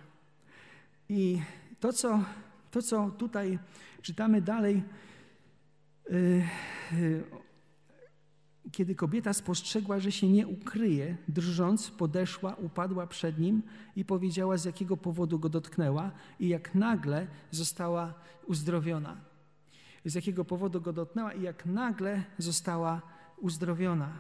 I 1.10 1.42
to, 1.80 1.94
co, 1.94 2.24
to, 2.74 2.82
co 2.82 3.12
tutaj 3.12 3.60
czytamy 4.02 4.42
dalej, 4.42 4.84
yy, 6.10 6.44
yy, 6.92 7.24
kiedy 8.72 8.96
kobieta 8.96 9.34
spostrzegła, 9.34 10.00
że 10.00 10.12
się 10.12 10.30
nie 10.30 10.48
ukryje, 10.48 11.18
drżąc, 11.28 11.92
podeszła, 11.92 12.56
upadła 12.56 13.08
przed 13.08 13.40
nim 13.40 13.62
i 13.96 14.06
powiedziała, 14.06 14.58
z 14.58 14.66
jakiego 14.66 14.98
powodu 14.98 15.40
go 15.40 15.50
dotknęła, 15.50 16.12
i 16.40 16.48
jak 16.48 16.76
nagle 16.76 17.28
została 17.52 18.14
uzdrowiona. 18.48 19.18
Z 20.06 20.16
jakiego 20.16 20.46
powodu 20.46 20.82
go 20.82 20.94
dotknęła, 20.94 21.34
i 21.34 21.42
jak 21.42 21.66
nagle 21.66 22.24
została 22.38 23.02
uzdrowiona. 23.38 24.14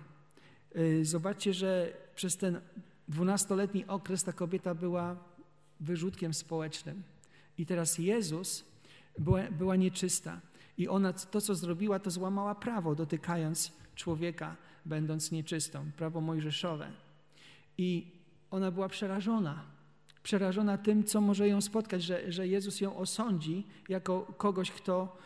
Y, 0.76 1.06
zobaczcie, 1.06 1.54
że 1.54 1.94
przez 2.16 2.38
ten 2.38 2.62
dwunastoletni 3.08 3.88
okres 3.88 4.24
ta 4.24 4.34
kobieta 4.34 4.76
była 4.76 5.16
wyrzutkiem 5.80 6.34
społecznym. 6.34 7.13
I 7.58 7.66
teraz 7.66 7.98
Jezus 7.98 8.66
była, 9.20 9.44
była 9.52 9.76
nieczysta. 9.76 10.42
I 10.78 10.88
ona 10.88 11.14
to, 11.14 11.42
co 11.42 11.56
zrobiła, 11.56 12.00
to 12.00 12.12
złamała 12.12 12.56
prawo, 12.56 12.96
dotykając 12.96 13.72
człowieka, 13.96 14.56
będąc 14.86 15.32
nieczystą, 15.32 15.92
prawo 15.98 16.22
mojżeszowe. 16.22 16.92
I 17.78 18.12
ona 18.52 18.72
była 18.72 18.90
przerażona. 18.90 19.66
Przerażona 20.24 20.78
tym, 20.78 21.04
co 21.04 21.22
może 21.22 21.48
ją 21.48 21.62
spotkać, 21.62 22.04
że, 22.04 22.32
że 22.32 22.48
Jezus 22.48 22.82
ją 22.82 22.98
osądzi 22.98 23.64
jako 23.90 24.22
kogoś, 24.38 24.72
kto, 24.72 25.18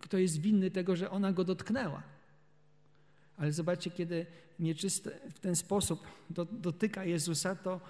kto 0.00 0.18
jest 0.18 0.40
winny 0.40 0.70
tego, 0.70 0.96
że 0.96 1.10
ona 1.10 1.32
go 1.32 1.44
dotknęła. 1.44 2.02
Ale 3.36 3.52
zobaczcie, 3.52 3.90
kiedy 3.90 4.26
nieczysty 4.58 5.10
w 5.34 5.38
ten 5.38 5.56
sposób 5.56 6.06
do, 6.30 6.44
dotyka 6.44 7.04
Jezusa, 7.04 7.56
to 7.56 7.80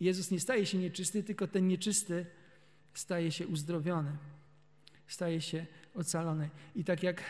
Jezus 0.00 0.30
nie 0.30 0.40
staje 0.40 0.66
się 0.66 0.78
nieczysty, 0.78 1.22
tylko 1.22 1.46
ten 1.46 1.68
nieczysty 1.68 2.26
staje 2.94 3.32
się 3.32 3.46
uzdrowiony, 3.46 4.16
staje 5.06 5.40
się 5.40 5.66
ocalony. 5.94 6.50
I 6.76 6.84
tak 6.84 7.02
jak 7.02 7.22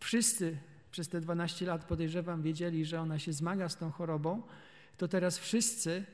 wszyscy 0.00 0.58
przez 0.90 1.08
te 1.08 1.20
12 1.20 1.66
lat 1.66 1.84
podejrzewam 1.84 2.42
wiedzieli, 2.42 2.84
że 2.84 3.00
ona 3.00 3.18
się 3.18 3.32
zmaga 3.32 3.68
z 3.68 3.76
tą 3.76 3.90
chorobą, 3.90 4.42
to 4.96 5.08
teraz 5.08 5.38
wszyscy 5.38 6.04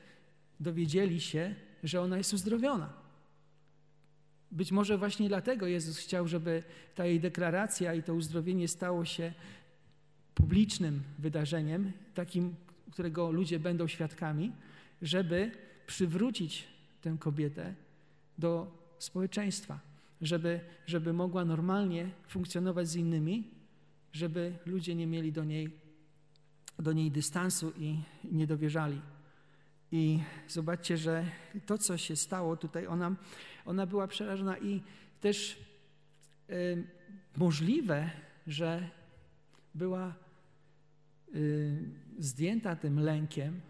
dowiedzieli 0.59 1.21
się, 1.21 1.55
że 1.83 2.01
ona 2.01 2.17
jest 2.17 2.33
uzdrowiona. 2.33 2.93
Być 4.51 4.71
może 4.71 4.97
właśnie 4.97 5.27
dlatego 5.27 5.67
Jezus 5.67 5.97
chciał, 5.97 6.27
żeby 6.27 6.63
ta 6.95 7.05
jej 7.05 7.19
deklaracja 7.19 7.93
i 7.93 8.03
to 8.03 8.13
uzdrowienie 8.13 8.67
stało 8.67 9.05
się 9.05 9.33
publicznym 10.35 11.03
wydarzeniem, 11.19 11.91
takim, 12.13 12.55
którego 12.91 13.31
ludzie 13.31 13.59
będą 13.59 13.87
świadkami, 13.87 14.51
żeby 15.01 15.51
przywrócić 15.87 16.67
tę 17.01 17.15
kobietę 17.19 17.73
do 18.37 18.77
społeczeństwa, 18.99 19.79
żeby, 20.21 20.59
żeby 20.85 21.13
mogła 21.13 21.45
normalnie 21.45 22.09
funkcjonować 22.27 22.87
z 22.87 22.95
innymi, 22.95 23.51
żeby 24.13 24.53
ludzie 24.65 24.95
nie 24.95 25.07
mieli 25.07 25.31
do 25.31 25.43
niej, 25.43 25.79
do 26.79 26.93
niej 26.93 27.11
dystansu 27.11 27.73
i 27.77 27.97
nie 28.31 28.47
dowierzali. 28.47 29.01
I 29.91 30.19
zobaczcie, 30.47 30.97
że 30.97 31.25
to, 31.65 31.77
co 31.77 31.97
się 31.97 32.15
stało 32.15 32.57
tutaj, 32.57 32.87
ona, 32.87 33.15
ona 33.65 33.85
była 33.85 34.07
przerażona 34.07 34.57
i 34.57 34.81
też 35.21 35.59
y, 36.49 36.87
możliwe, 37.37 38.09
że 38.47 38.89
była 39.75 40.13
y, 41.35 41.77
zdjęta 42.19 42.75
tym 42.75 42.99
lękiem, 42.99 43.61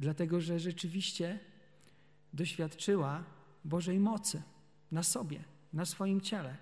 dlatego 0.00 0.40
że 0.40 0.60
rzeczywiście 0.60 1.38
doświadczyła 2.32 3.24
Bożej 3.64 3.98
mocy 3.98 4.42
na 4.92 5.02
sobie, 5.02 5.44
na 5.72 5.84
swoim 5.84 6.20
ciele. 6.20 6.56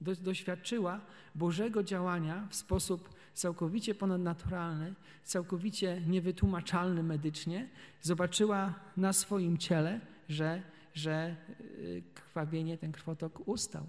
Do, 0.00 0.16
doświadczyła 0.16 1.00
Bożego 1.34 1.82
działania 1.82 2.46
w 2.50 2.54
sposób 2.54 3.14
całkowicie 3.34 3.94
ponadnaturalny, 3.94 4.94
całkowicie 5.24 6.02
niewytłumaczalny 6.06 7.02
medycznie. 7.02 7.68
Zobaczyła 8.00 8.74
na 8.96 9.12
swoim 9.12 9.58
ciele, 9.58 10.00
że, 10.28 10.62
że 10.94 11.36
y, 11.60 12.02
krwawienie, 12.14 12.78
ten 12.78 12.92
krwotok 12.92 13.48
ustał. 13.48 13.86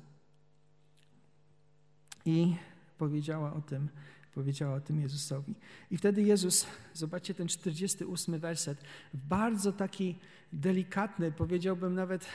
I 2.25 2.55
powiedziała 2.97 3.53
o 3.53 3.61
tym 3.61 3.89
Powiedziała 4.35 4.75
o 4.75 4.81
tym 4.81 5.01
Jezusowi. 5.01 5.55
I 5.91 5.97
wtedy 5.97 6.21
Jezus, 6.21 6.65
zobaczcie 6.93 7.33
ten 7.33 7.47
48 7.47 8.39
werset, 8.39 8.83
bardzo 9.13 9.71
taki 9.71 10.15
delikatny, 10.53 11.31
powiedziałbym 11.31 11.93
nawet, 11.95 12.25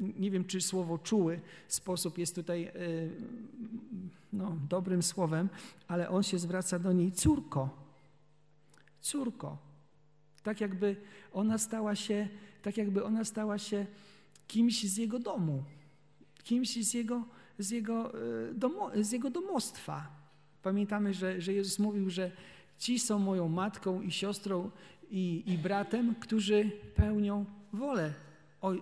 nie 0.00 0.30
wiem 0.30 0.44
czy 0.44 0.60
słowo 0.60 0.98
czuły 0.98 1.40
sposób 1.68 2.18
jest 2.18 2.34
tutaj 2.34 2.64
e, 2.64 2.72
no, 4.32 4.56
dobrym 4.68 5.02
słowem, 5.02 5.48
ale 5.88 6.08
on 6.08 6.22
się 6.22 6.38
zwraca 6.38 6.78
do 6.78 6.92
niej, 6.92 7.12
córko. 7.12 7.68
córko. 9.00 9.58
Tak 10.42 10.60
jakby 10.60 10.96
ona 11.32 11.58
stała 11.58 11.94
się, 11.94 12.28
tak 12.62 12.76
jakby 12.76 13.04
ona 13.04 13.24
stała 13.24 13.58
się 13.58 13.86
kimś 14.46 14.84
z 14.84 14.96
jego 14.96 15.18
domu, 15.18 15.64
kimś 16.42 16.86
z 16.86 16.94
jego, 16.94 17.24
z 17.58 17.70
jego, 17.70 18.12
e, 18.14 18.54
domo, 18.54 18.90
z 19.00 19.12
jego 19.12 19.30
domostwa. 19.30 20.25
Pamiętamy, 20.62 21.14
że, 21.14 21.40
że 21.40 21.52
Jezus 21.52 21.78
mówił, 21.78 22.10
że 22.10 22.30
ci 22.78 22.98
są 22.98 23.18
moją 23.18 23.48
matką 23.48 24.02
i 24.02 24.10
siostrą 24.10 24.70
i, 25.10 25.42
i 25.46 25.58
bratem, 25.58 26.14
którzy 26.14 26.70
pełnią 26.94 27.44
wolę, 27.72 28.14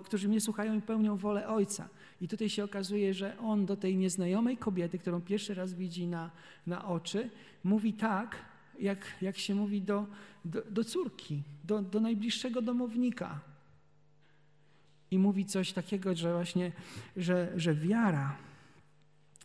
którzy 0.04 0.28
mnie 0.28 0.40
słuchają 0.40 0.74
i 0.74 0.82
pełnią 0.82 1.16
wolę 1.16 1.48
Ojca. 1.48 1.88
I 2.20 2.28
tutaj 2.28 2.48
się 2.48 2.64
okazuje, 2.64 3.14
że 3.14 3.38
on 3.38 3.66
do 3.66 3.76
tej 3.76 3.96
nieznajomej 3.96 4.56
kobiety, 4.56 4.98
którą 4.98 5.20
pierwszy 5.20 5.54
raz 5.54 5.74
widzi 5.74 6.06
na, 6.06 6.30
na 6.66 6.88
oczy, 6.88 7.30
mówi 7.64 7.92
tak, 7.92 8.36
jak, 8.80 9.06
jak 9.22 9.38
się 9.38 9.54
mówi 9.54 9.82
do, 9.82 10.06
do, 10.44 10.62
do 10.70 10.84
córki, 10.84 11.42
do, 11.64 11.82
do 11.82 12.00
najbliższego 12.00 12.62
domownika. 12.62 13.40
I 15.10 15.18
mówi 15.18 15.44
coś 15.46 15.72
takiego, 15.72 16.14
że 16.14 16.32
właśnie, 16.32 16.72
że, 17.16 17.52
że 17.56 17.74
wiara 17.74 18.36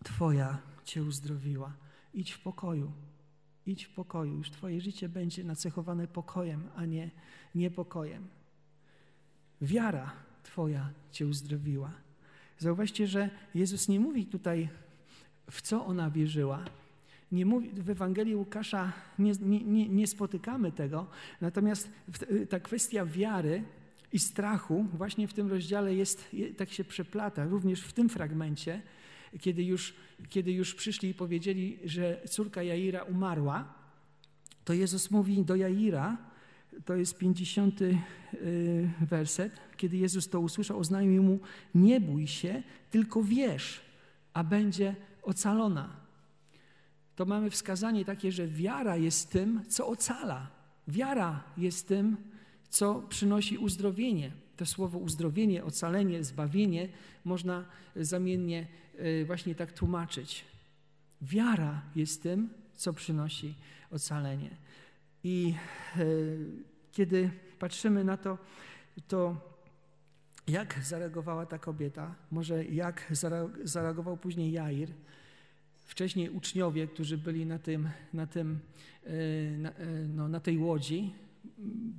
Twoja 0.04 0.58
Cię 0.86 1.04
uzdrowiła. 1.04 1.74
Idź 2.14 2.32
w 2.32 2.40
pokoju. 2.40 2.92
Idź 3.66 3.86
w 3.86 3.90
pokoju. 3.90 4.38
Już 4.38 4.52
Twoje 4.52 4.82
życie 4.82 5.10
będzie 5.10 5.44
nacechowane 5.44 6.08
pokojem, 6.08 6.64
a 6.76 6.86
nie 6.86 7.12
niepokojem. 7.56 8.28
Wiara 9.62 10.12
Twoja 10.44 10.90
Cię 11.12 11.28
uzdrowiła. 11.28 11.92
Zauważcie, 12.58 13.08
że 13.08 13.30
Jezus 13.56 13.88
nie 13.88 14.00
mówi 14.00 14.26
tutaj, 14.26 14.70
w 15.52 15.62
co 15.62 15.86
ona 15.86 16.10
wierzyła. 16.10 16.66
Nie 17.32 17.46
mówi, 17.46 17.70
w 17.70 17.90
Ewangelii 17.90 18.36
Łukasza 18.36 18.94
nie, 19.20 19.32
nie, 19.42 19.90
nie 19.90 20.08
spotykamy 20.08 20.72
tego, 20.72 21.08
natomiast 21.42 21.90
ta 22.50 22.60
kwestia 22.60 23.06
wiary 23.06 23.64
i 24.14 24.20
strachu 24.20 24.86
właśnie 24.94 25.28
w 25.28 25.34
tym 25.34 25.50
rozdziale 25.50 25.96
jest, 25.96 26.36
tak 26.58 26.72
się 26.72 26.84
przeplata, 26.84 27.46
również 27.46 27.82
w 27.82 27.94
tym 27.94 28.10
fragmencie, 28.10 28.82
kiedy 29.40 29.64
już, 29.64 29.94
kiedy 30.30 30.52
już 30.52 30.76
przyszli 30.76 31.10
i 31.10 31.14
powiedzieli, 31.14 31.80
że 31.86 32.22
córka 32.30 32.64
Jaira 32.64 33.04
umarła, 33.04 33.74
to 34.66 34.74
Jezus 34.74 35.12
mówi 35.12 35.44
do 35.44 35.56
Jaira, 35.56 36.18
to 36.86 36.96
jest 36.96 37.18
50 37.18 37.82
y, 37.82 37.98
werset, 39.02 39.54
kiedy 39.78 39.98
Jezus 39.98 40.30
to 40.30 40.40
usłyszał, 40.40 40.80
oznajmił 40.80 41.24
mu, 41.24 41.40
nie 41.76 42.02
bój 42.02 42.28
się, 42.28 42.64
tylko 42.92 43.24
wierz, 43.24 43.82
a 44.34 44.44
będzie 44.44 44.96
ocalona. 45.24 46.00
To 47.16 47.26
mamy 47.26 47.50
wskazanie 47.50 48.06
takie, 48.06 48.32
że 48.32 48.48
wiara 48.48 48.98
jest 48.98 49.30
tym, 49.30 49.62
co 49.68 49.88
ocala. 49.88 50.48
Wiara 50.88 51.44
jest 51.58 51.88
tym, 51.88 52.18
co 52.70 53.02
przynosi 53.10 53.58
uzdrowienie. 53.58 54.32
To 54.58 54.66
słowo 54.66 55.00
uzdrowienie, 55.00 55.64
ocalenie, 55.64 56.24
zbawienie 56.24 56.90
można 57.26 57.66
zamiennie 57.96 58.68
właśnie 59.26 59.56
tak 59.56 59.72
tłumaczyć. 59.72 60.46
Wiara 61.22 61.82
jest 61.96 62.24
tym, 62.24 62.50
co 62.76 62.94
przynosi 62.94 63.56
ocalenie. 63.92 64.50
I 65.24 65.54
e, 65.96 66.06
kiedy 66.92 67.32
patrzymy 67.60 68.04
na 68.04 68.18
to, 68.18 68.38
to 69.08 69.50
jak 70.48 70.80
zareagowała 70.84 71.46
ta 71.46 71.58
kobieta, 71.58 72.16
może 72.32 72.66
jak 72.66 73.14
zareagował 73.64 74.18
później 74.18 74.52
Jair, 74.52 74.90
wcześniej 75.86 76.30
uczniowie, 76.30 76.88
którzy 76.88 77.18
byli 77.18 77.46
na, 77.46 77.60
tym, 77.60 77.90
na, 78.14 78.28
tym, 78.28 78.60
e, 79.04 79.12
na, 79.58 79.72
no, 80.16 80.28
na 80.28 80.40
tej 80.40 80.58
łodzi, 80.58 81.14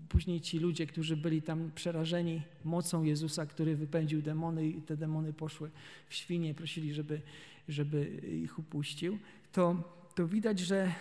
później 0.08 0.40
ci 0.40 0.58
ludzie, 0.58 0.86
którzy 0.86 1.16
byli 1.16 1.42
tam 1.42 1.70
przerażeni 1.74 2.42
mocą 2.64 3.02
Jezusa, 3.02 3.46
który 3.46 3.76
wypędził 3.76 4.22
demony 4.22 4.68
i 4.68 4.82
te 4.82 4.96
demony 4.96 5.32
poszły 5.32 5.70
w 6.08 6.14
świnie, 6.14 6.54
prosili, 6.54 6.94
żeby, 6.94 7.20
żeby 7.68 8.04
ich 8.44 8.58
upuścił, 8.58 9.18
to, 9.52 9.94
to 10.14 10.26
widać, 10.26 10.58
że 10.58 10.92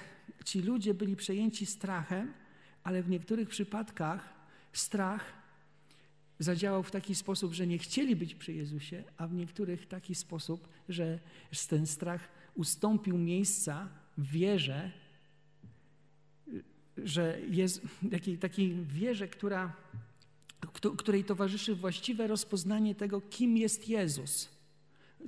ci 0.46 0.62
ludzie 0.62 0.94
byli 0.94 1.16
przejęci 1.16 1.66
strachem, 1.66 2.34
ale 2.84 3.04
w 3.04 3.10
niektórych 3.10 3.50
przypadkach 3.50 4.34
strach 4.74 5.34
zadziałał 6.40 6.84
w 6.84 6.92
taki 6.92 7.16
sposób, 7.16 7.54
że 7.54 7.68
nie 7.68 7.78
chcieli 7.78 8.16
być 8.16 8.36
przy 8.36 8.54
Jezusie, 8.54 9.04
a 9.18 9.28
w 9.28 9.34
niektórych 9.34 9.88
taki 9.88 10.16
sposób, 10.16 10.68
że 10.90 11.20
ten 11.70 11.88
strach 11.88 12.30
ustąpił 12.56 13.18
miejsca 13.18 13.90
wierze, 14.18 14.92
że 17.04 17.40
jest 17.50 17.82
takiej, 18.12 18.38
takiej 18.38 18.86
wierze, 18.86 19.28
która, 19.28 19.74
której 20.98 21.24
towarzyszy 21.24 21.76
właściwe 21.76 22.28
rozpoznanie 22.28 22.96
tego, 22.96 23.22
kim 23.22 23.58
jest 23.58 23.90
Jezus, 23.90 24.50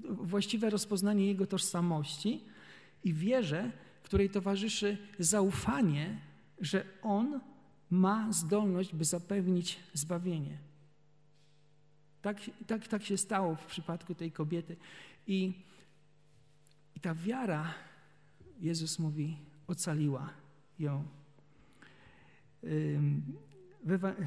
właściwe 0.09 0.69
rozpoznanie 0.69 1.25
Jego 1.27 1.47
tożsamości 1.47 2.43
i 3.03 3.13
wierze, 3.13 3.71
której 4.03 4.29
towarzyszy 4.29 4.97
zaufanie, 5.19 6.19
że 6.59 6.85
On 7.01 7.39
ma 7.89 8.31
zdolność, 8.31 8.95
by 8.95 9.05
zapewnić 9.05 9.79
zbawienie. 9.93 10.57
Tak, 12.21 12.37
tak, 12.67 12.87
tak 12.87 13.03
się 13.03 13.17
stało 13.17 13.55
w 13.55 13.65
przypadku 13.65 14.15
tej 14.15 14.31
kobiety. 14.31 14.75
I, 15.27 15.53
I 16.95 16.99
ta 16.99 17.15
wiara, 17.15 17.73
Jezus 18.59 18.99
mówi, 18.99 19.37
ocaliła 19.67 20.29
ją. 20.79 21.20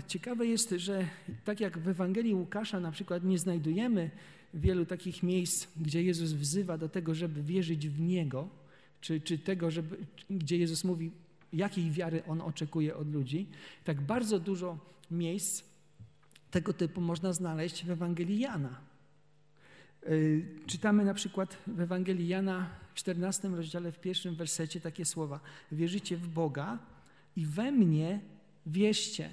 Ciekawe 0.06 0.46
jest, 0.46 0.70
że 0.70 1.08
tak 1.44 1.60
jak 1.60 1.78
w 1.78 1.88
Ewangelii 1.88 2.34
Łukasza 2.34 2.80
na 2.80 2.90
przykład 2.90 3.24
nie 3.24 3.38
znajdujemy 3.38 4.10
wielu 4.54 4.86
takich 4.86 5.22
miejsc, 5.22 5.68
gdzie 5.76 6.02
Jezus 6.02 6.32
wzywa 6.32 6.78
do 6.78 6.88
tego, 6.88 7.14
żeby 7.14 7.42
wierzyć 7.42 7.88
w 7.88 8.00
Niego, 8.00 8.48
czy, 9.00 9.20
czy 9.20 9.38
tego, 9.38 9.70
żeby, 9.70 9.96
gdzie 10.30 10.58
Jezus 10.58 10.84
mówi, 10.84 11.10
jakiej 11.52 11.90
wiary 11.90 12.22
On 12.26 12.40
oczekuje 12.40 12.96
od 12.96 13.12
ludzi, 13.12 13.46
tak 13.84 14.00
bardzo 14.00 14.38
dużo 14.38 14.78
miejsc 15.10 15.64
tego 16.50 16.72
typu 16.72 17.00
można 17.00 17.32
znaleźć 17.32 17.84
w 17.84 17.90
Ewangelii 17.90 18.38
Jana. 18.38 18.80
Y, 20.08 20.46
czytamy 20.66 21.04
na 21.04 21.14
przykład 21.14 21.58
w 21.66 21.80
Ewangelii 21.80 22.28
Jana 22.28 22.70
w 22.94 22.94
14 22.94 23.48
rozdziale, 23.48 23.92
w 23.92 24.00
pierwszym 24.00 24.34
wersecie 24.34 24.80
takie 24.80 25.04
słowa. 25.04 25.40
Wierzycie 25.72 26.16
w 26.16 26.28
Boga 26.28 26.78
i 27.36 27.46
we 27.46 27.72
mnie 27.72 28.20
wierzcie. 28.66 29.30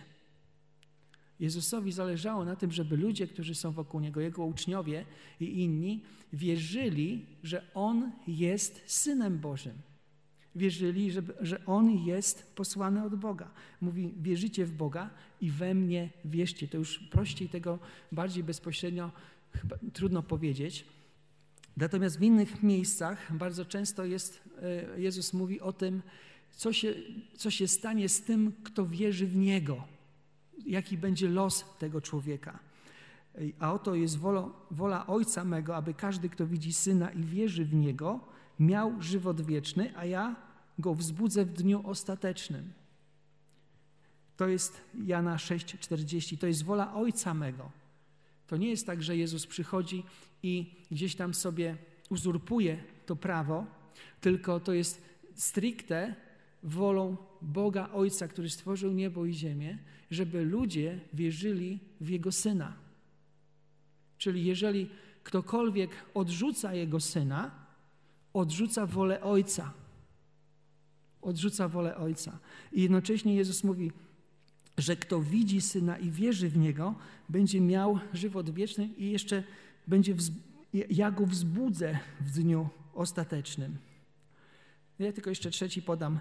Jezusowi 1.39 1.91
zależało 1.91 2.45
na 2.45 2.55
tym, 2.55 2.71
żeby 2.71 2.97
ludzie, 2.97 3.27
którzy 3.27 3.55
są 3.55 3.71
wokół 3.71 3.99
Niego, 3.99 4.21
Jego 4.21 4.45
uczniowie 4.45 5.05
i 5.39 5.61
inni, 5.63 6.03
wierzyli, 6.33 7.25
że 7.43 7.63
On 7.73 8.11
jest 8.27 8.81
Synem 8.85 9.39
Bożym. 9.39 9.73
Wierzyli, 10.55 11.11
że, 11.11 11.21
że 11.41 11.65
On 11.65 11.91
jest 11.91 12.55
posłany 12.55 13.03
od 13.03 13.15
Boga. 13.15 13.51
Mówi, 13.81 14.13
wierzycie 14.21 14.65
w 14.65 14.71
Boga 14.71 15.09
i 15.41 15.51
we 15.51 15.73
mnie 15.73 16.09
wierzcie. 16.25 16.67
To 16.67 16.77
już 16.77 16.99
prościej 16.99 17.49
tego, 17.49 17.79
bardziej 18.11 18.43
bezpośrednio 18.43 19.11
chyba 19.53 19.77
trudno 19.93 20.23
powiedzieć. 20.23 20.85
Natomiast 21.77 22.19
w 22.19 22.23
innych 22.23 22.63
miejscach 22.63 23.37
bardzo 23.37 23.65
często 23.65 24.05
jest, 24.05 24.43
e, 24.61 25.01
Jezus 25.01 25.33
mówi 25.33 25.61
o 25.61 25.73
tym, 25.73 26.01
co 26.51 26.73
się, 26.73 26.93
co 27.37 27.51
się 27.51 27.67
stanie 27.67 28.09
z 28.09 28.21
tym, 28.21 28.53
kto 28.63 28.85
wierzy 28.85 29.27
w 29.27 29.35
Niego 29.35 29.83
jaki 30.65 30.97
będzie 30.97 31.29
los 31.29 31.65
tego 31.79 32.01
człowieka. 32.01 32.59
A 33.59 33.73
oto 33.73 33.95
jest 33.95 34.17
wola, 34.17 34.49
wola 34.71 35.07
Ojca 35.07 35.43
mego, 35.43 35.75
aby 35.75 35.93
każdy, 35.93 36.29
kto 36.29 36.47
widzi 36.47 36.73
Syna 36.73 37.11
i 37.11 37.23
wierzy 37.23 37.65
w 37.65 37.73
Niego, 37.73 38.19
miał 38.59 39.01
żywot 39.01 39.41
wieczny, 39.41 39.97
a 39.97 40.05
ja 40.05 40.35
go 40.79 40.95
wzbudzę 40.95 41.45
w 41.45 41.53
dniu 41.53 41.87
ostatecznym. 41.87 42.73
To 44.37 44.47
jest 44.47 44.81
Jana 45.05 45.35
6,40. 45.35 46.37
To 46.37 46.47
jest 46.47 46.63
wola 46.63 46.93
Ojca 46.93 47.33
mego. 47.33 47.71
To 48.47 48.57
nie 48.57 48.69
jest 48.69 48.85
tak, 48.85 49.03
że 49.03 49.17
Jezus 49.17 49.47
przychodzi 49.47 50.03
i 50.43 50.75
gdzieś 50.91 51.15
tam 51.15 51.33
sobie 51.33 51.77
uzurpuje 52.09 52.83
to 53.05 53.15
prawo, 53.15 53.65
tylko 54.21 54.59
to 54.59 54.73
jest 54.73 55.01
stricte 55.35 56.15
wolą 56.63 57.17
Boga 57.41 57.89
Ojca, 57.93 58.27
który 58.27 58.49
stworzył 58.49 58.91
niebo 58.91 59.25
i 59.25 59.33
ziemię, 59.33 59.77
żeby 60.11 60.45
ludzie 60.45 60.99
wierzyli 61.13 61.79
w 62.01 62.09
Jego 62.09 62.31
Syna. 62.31 62.73
Czyli 64.17 64.45
jeżeli 64.45 64.89
ktokolwiek 65.23 65.89
odrzuca 66.13 66.73
Jego 66.73 66.99
Syna, 66.99 67.51
odrzuca 68.33 68.85
wolę 68.85 69.21
Ojca. 69.21 69.73
Odrzuca 71.21 71.67
wolę 71.67 71.97
Ojca. 71.97 72.39
I 72.71 72.81
jednocześnie 72.81 73.35
Jezus 73.35 73.63
mówi, 73.63 73.91
że 74.77 74.95
kto 74.95 75.21
widzi 75.21 75.61
Syna 75.61 75.97
i 75.97 76.11
wierzy 76.11 76.49
w 76.49 76.57
Niego, 76.57 76.95
będzie 77.29 77.61
miał 77.61 77.99
żywot 78.13 78.49
wieczny 78.49 78.89
i 78.97 79.11
jeszcze 79.11 79.43
będzie, 79.87 80.15
ja 80.89 81.11
go 81.11 81.25
wzbudzę 81.25 81.99
w 82.21 82.31
dniu 82.31 82.69
ostatecznym. 82.93 83.77
Ja 85.01 85.11
tylko 85.13 85.29
jeszcze 85.29 85.51
trzeci 85.51 85.81
podam. 85.81 86.19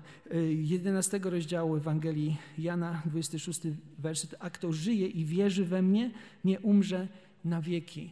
11 0.51 1.17
y, 1.17 1.31
rozdziału 1.31 1.77
Ewangelii 1.77 2.37
Jana, 2.59 3.03
26 3.07 3.61
werset. 3.99 4.35
A 4.39 4.51
kto 4.51 4.73
żyje 4.73 5.07
i 5.07 5.25
wierzy 5.25 5.65
we 5.65 5.83
mnie, 5.83 6.11
nie 6.45 6.61
umrze 6.61 7.09
na 7.45 7.63
wieki. 7.63 8.11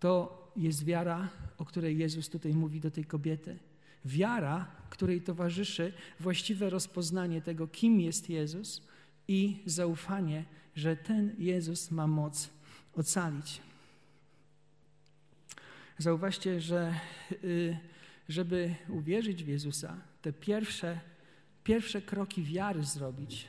To 0.00 0.42
jest 0.56 0.84
wiara, 0.84 1.28
o 1.58 1.64
której 1.64 1.98
Jezus 1.98 2.28
tutaj 2.28 2.54
mówi 2.54 2.80
do 2.80 2.90
tej 2.90 3.04
kobiety. 3.04 3.58
Wiara, 4.04 4.66
której 4.90 5.20
towarzyszy 5.20 5.92
właściwe 6.20 6.70
rozpoznanie 6.70 7.42
tego, 7.42 7.68
kim 7.68 8.00
jest 8.00 8.30
Jezus 8.30 8.82
i 9.28 9.62
zaufanie, 9.66 10.44
że 10.76 10.96
ten 10.96 11.34
Jezus 11.38 11.90
ma 11.90 12.06
moc 12.06 12.50
ocalić. 12.96 13.60
Zauważcie, 15.98 16.60
że 16.60 16.94
y, 17.44 17.76
żeby 18.28 18.74
uwierzyć 18.88 19.44
w 19.44 19.48
Jezusa, 19.48 19.96
te 20.22 20.32
pierwsze, 20.32 21.00
pierwsze 21.64 22.02
kroki 22.02 22.42
wiary 22.42 22.84
zrobić, 22.84 23.46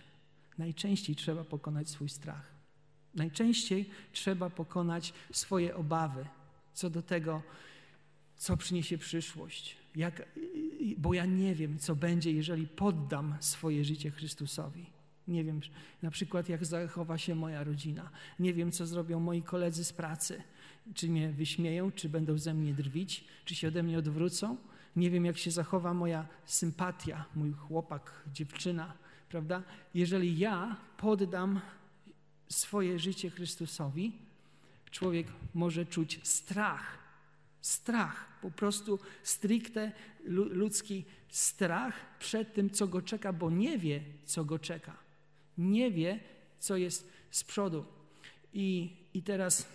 najczęściej 0.58 1.16
trzeba 1.16 1.44
pokonać 1.44 1.90
swój 1.90 2.10
strach. 2.10 2.56
Najczęściej 3.16 3.90
trzeba 4.12 4.50
pokonać 4.50 5.14
swoje 5.32 5.76
obawy 5.76 6.26
co 6.76 6.90
do 6.90 7.02
tego, 7.02 7.42
co 8.36 8.58
przyniesie 8.58 8.98
przyszłość. 8.98 9.78
Jak, 9.96 10.30
bo 10.98 11.14
ja 11.14 11.26
nie 11.26 11.56
wiem, 11.56 11.80
co 11.80 11.96
będzie, 11.96 12.32
jeżeli 12.32 12.68
poddam 12.68 13.36
swoje 13.40 13.86
życie 13.86 14.12
Chrystusowi. 14.12 14.86
Nie 15.28 15.44
wiem 15.44 15.62
na 16.02 16.12
przykład, 16.12 16.50
jak 16.50 16.66
zachowa 16.66 17.18
się 17.18 17.36
moja 17.36 17.64
rodzina. 17.64 18.10
Nie 18.40 18.54
wiem, 18.54 18.72
co 18.72 18.86
zrobią 18.86 19.20
moi 19.20 19.42
koledzy 19.42 19.86
z 19.86 19.94
pracy. 19.94 20.44
Czy 20.93 21.08
mnie 21.08 21.30
wyśmieją, 21.30 21.91
czy 21.91 22.10
będą 22.10 22.38
ze 22.38 22.54
mnie 22.54 22.74
drwić, 22.74 23.24
czy 23.45 23.56
się 23.56 23.67
ode 23.67 23.84
mnie 23.84 23.98
odwrócą. 23.98 24.58
Nie 24.95 25.10
wiem, 25.10 25.26
jak 25.26 25.38
się 25.38 25.52
zachowa 25.52 25.93
moja 25.93 26.28
sympatia, 26.45 27.26
mój 27.36 27.54
chłopak, 27.54 28.24
dziewczyna, 28.34 28.93
prawda? 29.30 29.63
Jeżeli 29.93 30.38
ja 30.38 30.78
poddam 30.98 31.62
swoje 32.50 33.00
życie 33.00 33.30
Chrystusowi, 33.30 34.12
człowiek 34.91 35.28
może 35.54 35.86
czuć 35.86 36.19
strach. 36.24 36.98
Strach, 37.62 38.39
po 38.41 38.52
prostu 38.52 39.00
stricte 39.24 39.91
ludzki 40.26 41.06
strach 41.30 41.93
przed 42.19 42.54
tym, 42.54 42.69
co 42.69 42.88
go 42.88 43.02
czeka, 43.02 43.34
bo 43.34 43.52
nie 43.52 43.78
wie, 43.78 44.04
co 44.26 44.45
go 44.45 44.60
czeka. 44.60 44.98
Nie 45.58 45.91
wie, 45.91 46.19
co 46.60 46.78
jest 46.78 47.10
z 47.32 47.43
przodu. 47.43 47.86
I, 48.54 48.95
i 49.13 49.24
teraz 49.24 49.67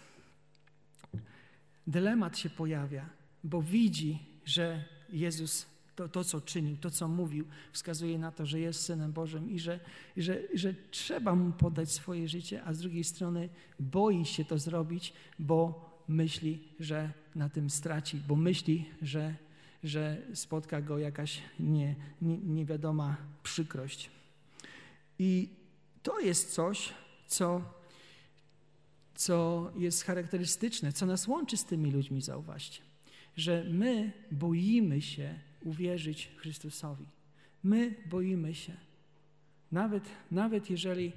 dylemat 1.87 2.39
się 2.39 2.51
pojawia, 2.51 3.09
bo 3.45 3.63
widzi, 3.63 4.19
że 4.45 4.85
Jezus 5.13 5.67
to, 5.97 6.09
to, 6.09 6.25
co 6.25 6.41
czynił, 6.41 6.77
to, 6.77 6.91
co 6.91 7.09
mówił, 7.09 7.45
wskazuje 7.73 8.19
na 8.19 8.33
to, 8.33 8.47
że 8.47 8.61
jest 8.61 8.83
Synem 8.83 9.13
Bożym 9.13 9.51
i 9.51 9.59
że, 9.59 9.81
że, 10.17 10.39
że 10.55 10.75
trzeba 10.91 11.35
Mu 11.35 11.53
podać 11.53 11.93
swoje 11.93 12.29
życie, 12.29 12.65
a 12.65 12.75
z 12.75 12.79
drugiej 12.79 13.05
strony 13.05 13.49
boi 13.81 14.25
się 14.25 14.45
to 14.45 14.59
zrobić, 14.59 15.13
bo 15.39 15.91
myśli, 16.09 16.69
że 16.81 17.13
na 17.35 17.49
tym 17.49 17.71
straci, 17.71 18.21
bo 18.29 18.37
myśli, 18.37 18.89
że, 19.03 19.35
że 19.85 20.23
spotka 20.35 20.81
go 20.81 20.99
jakaś 20.99 21.43
nie, 21.61 21.95
nie, 22.23 22.39
niewiadoma 22.39 23.17
przykrość. 23.43 24.11
I 25.19 25.49
to 26.03 26.21
jest 26.21 26.53
coś, 26.55 26.93
co, 27.27 27.63
co 29.21 29.71
jest 29.77 30.05
charakterystyczne, 30.05 30.93
co 30.93 31.07
nas 31.07 31.29
łączy 31.29 31.57
z 31.57 31.65
tymi 31.65 31.91
ludźmi, 31.91 32.23
zauważcie, 32.23 32.83
że 33.37 33.65
my 33.71 34.13
boimy 34.33 35.03
się 35.03 35.35
uwierzyć 35.65 36.29
Chrystusowi. 36.37 37.05
My 37.65 37.95
boimy 38.07 38.55
się. 38.55 38.77
Nawet, 39.73 40.05
nawet, 40.31 40.71
jeżeli, 40.71 41.13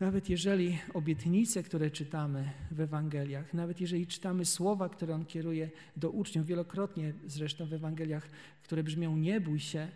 nawet 0.00 0.28
jeżeli 0.28 0.78
obietnice, 0.94 1.62
które 1.62 1.90
czytamy 1.90 2.52
w 2.70 2.80
Ewangeliach, 2.80 3.54
nawet 3.54 3.80
jeżeli 3.80 4.06
czytamy 4.06 4.44
słowa, 4.44 4.88
które 4.88 5.14
On 5.14 5.24
kieruje 5.24 5.70
do 5.96 6.10
uczniów, 6.10 6.46
wielokrotnie 6.46 7.12
zresztą 7.26 7.66
w 7.66 7.72
Ewangeliach, 7.72 8.28
które 8.62 8.82
brzmią 8.82 9.16
nie 9.16 9.40
bój 9.40 9.60
się, 9.60 9.88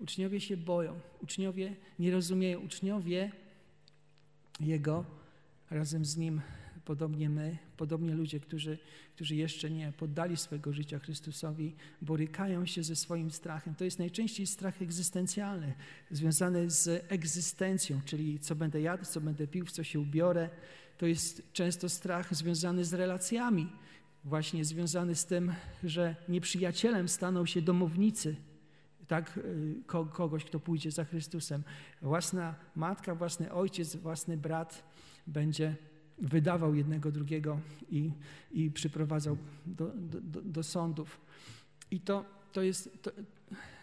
uczniowie 0.00 0.40
się 0.40 0.56
boją, 0.56 1.00
uczniowie 1.20 1.76
nie 1.98 2.10
rozumieją, 2.10 2.60
uczniowie 2.60 3.32
Jego 4.60 5.21
razem 5.72 6.04
z 6.04 6.16
Nim 6.16 6.40
podobnie 6.84 7.28
my, 7.30 7.58
podobnie 7.76 8.14
ludzie, 8.14 8.40
którzy, 8.40 8.78
którzy 9.14 9.36
jeszcze 9.36 9.70
nie 9.70 9.92
poddali 9.92 10.36
swojego 10.36 10.72
życia 10.72 10.98
Chrystusowi, 10.98 11.74
borykają 12.02 12.66
się 12.66 12.82
ze 12.82 12.96
swoim 12.96 13.30
strachem. 13.30 13.74
To 13.74 13.84
jest 13.84 13.98
najczęściej 13.98 14.46
strach 14.46 14.82
egzystencjalny, 14.82 15.74
związany 16.10 16.70
z 16.70 17.04
egzystencją, 17.08 18.00
czyli 18.04 18.38
co 18.38 18.54
będę 18.54 18.80
jadł, 18.80 19.04
co 19.04 19.20
będę 19.20 19.46
pił, 19.46 19.66
w 19.66 19.72
co 19.72 19.84
się 19.84 20.00
ubiorę. 20.00 20.50
To 20.98 21.06
jest 21.06 21.52
często 21.52 21.88
strach 21.88 22.34
związany 22.34 22.84
z 22.84 22.94
relacjami, 22.94 23.72
właśnie 24.24 24.64
związany 24.64 25.14
z 25.14 25.26
tym, 25.26 25.52
że 25.84 26.16
nieprzyjacielem 26.28 27.08
staną 27.08 27.46
się 27.46 27.62
domownicy, 27.62 28.36
tak, 29.08 29.38
y, 29.38 29.74
kogoś, 30.12 30.44
kto 30.44 30.60
pójdzie 30.60 30.90
za 30.90 31.04
Chrystusem. 31.04 31.62
Własna 32.02 32.54
matka, 32.76 33.14
własny 33.14 33.52
ojciec, 33.52 33.96
własny 33.96 34.36
brat 34.36 34.91
będzie 35.26 35.76
wydawał 36.18 36.74
jednego, 36.74 37.12
drugiego 37.12 37.60
i, 37.90 38.10
i 38.52 38.70
przyprowadzał 38.70 39.36
do, 39.66 39.90
do, 39.96 40.42
do 40.42 40.62
sądów. 40.62 41.20
I 41.90 42.00
to, 42.00 42.24
to, 42.52 42.62
jest, 42.62 43.02
to, 43.02 43.10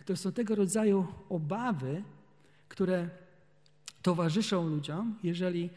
to 0.05 0.17
są 0.17 0.31
tego 0.31 0.55
rodzaju 0.55 1.07
obawy, 1.29 2.03
które 2.69 3.09
towarzyszą 4.01 4.69
ludziom, 4.69 5.19
jeżeli 5.23 5.69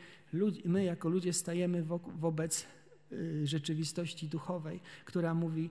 my 0.64 0.84
jako 0.84 1.08
ludzie 1.08 1.32
stajemy 1.32 1.84
wobec 2.18 2.66
y, 3.12 3.46
rzeczywistości 3.46 4.28
duchowej, 4.28 4.80
która 5.04 5.34
mówi 5.34 5.70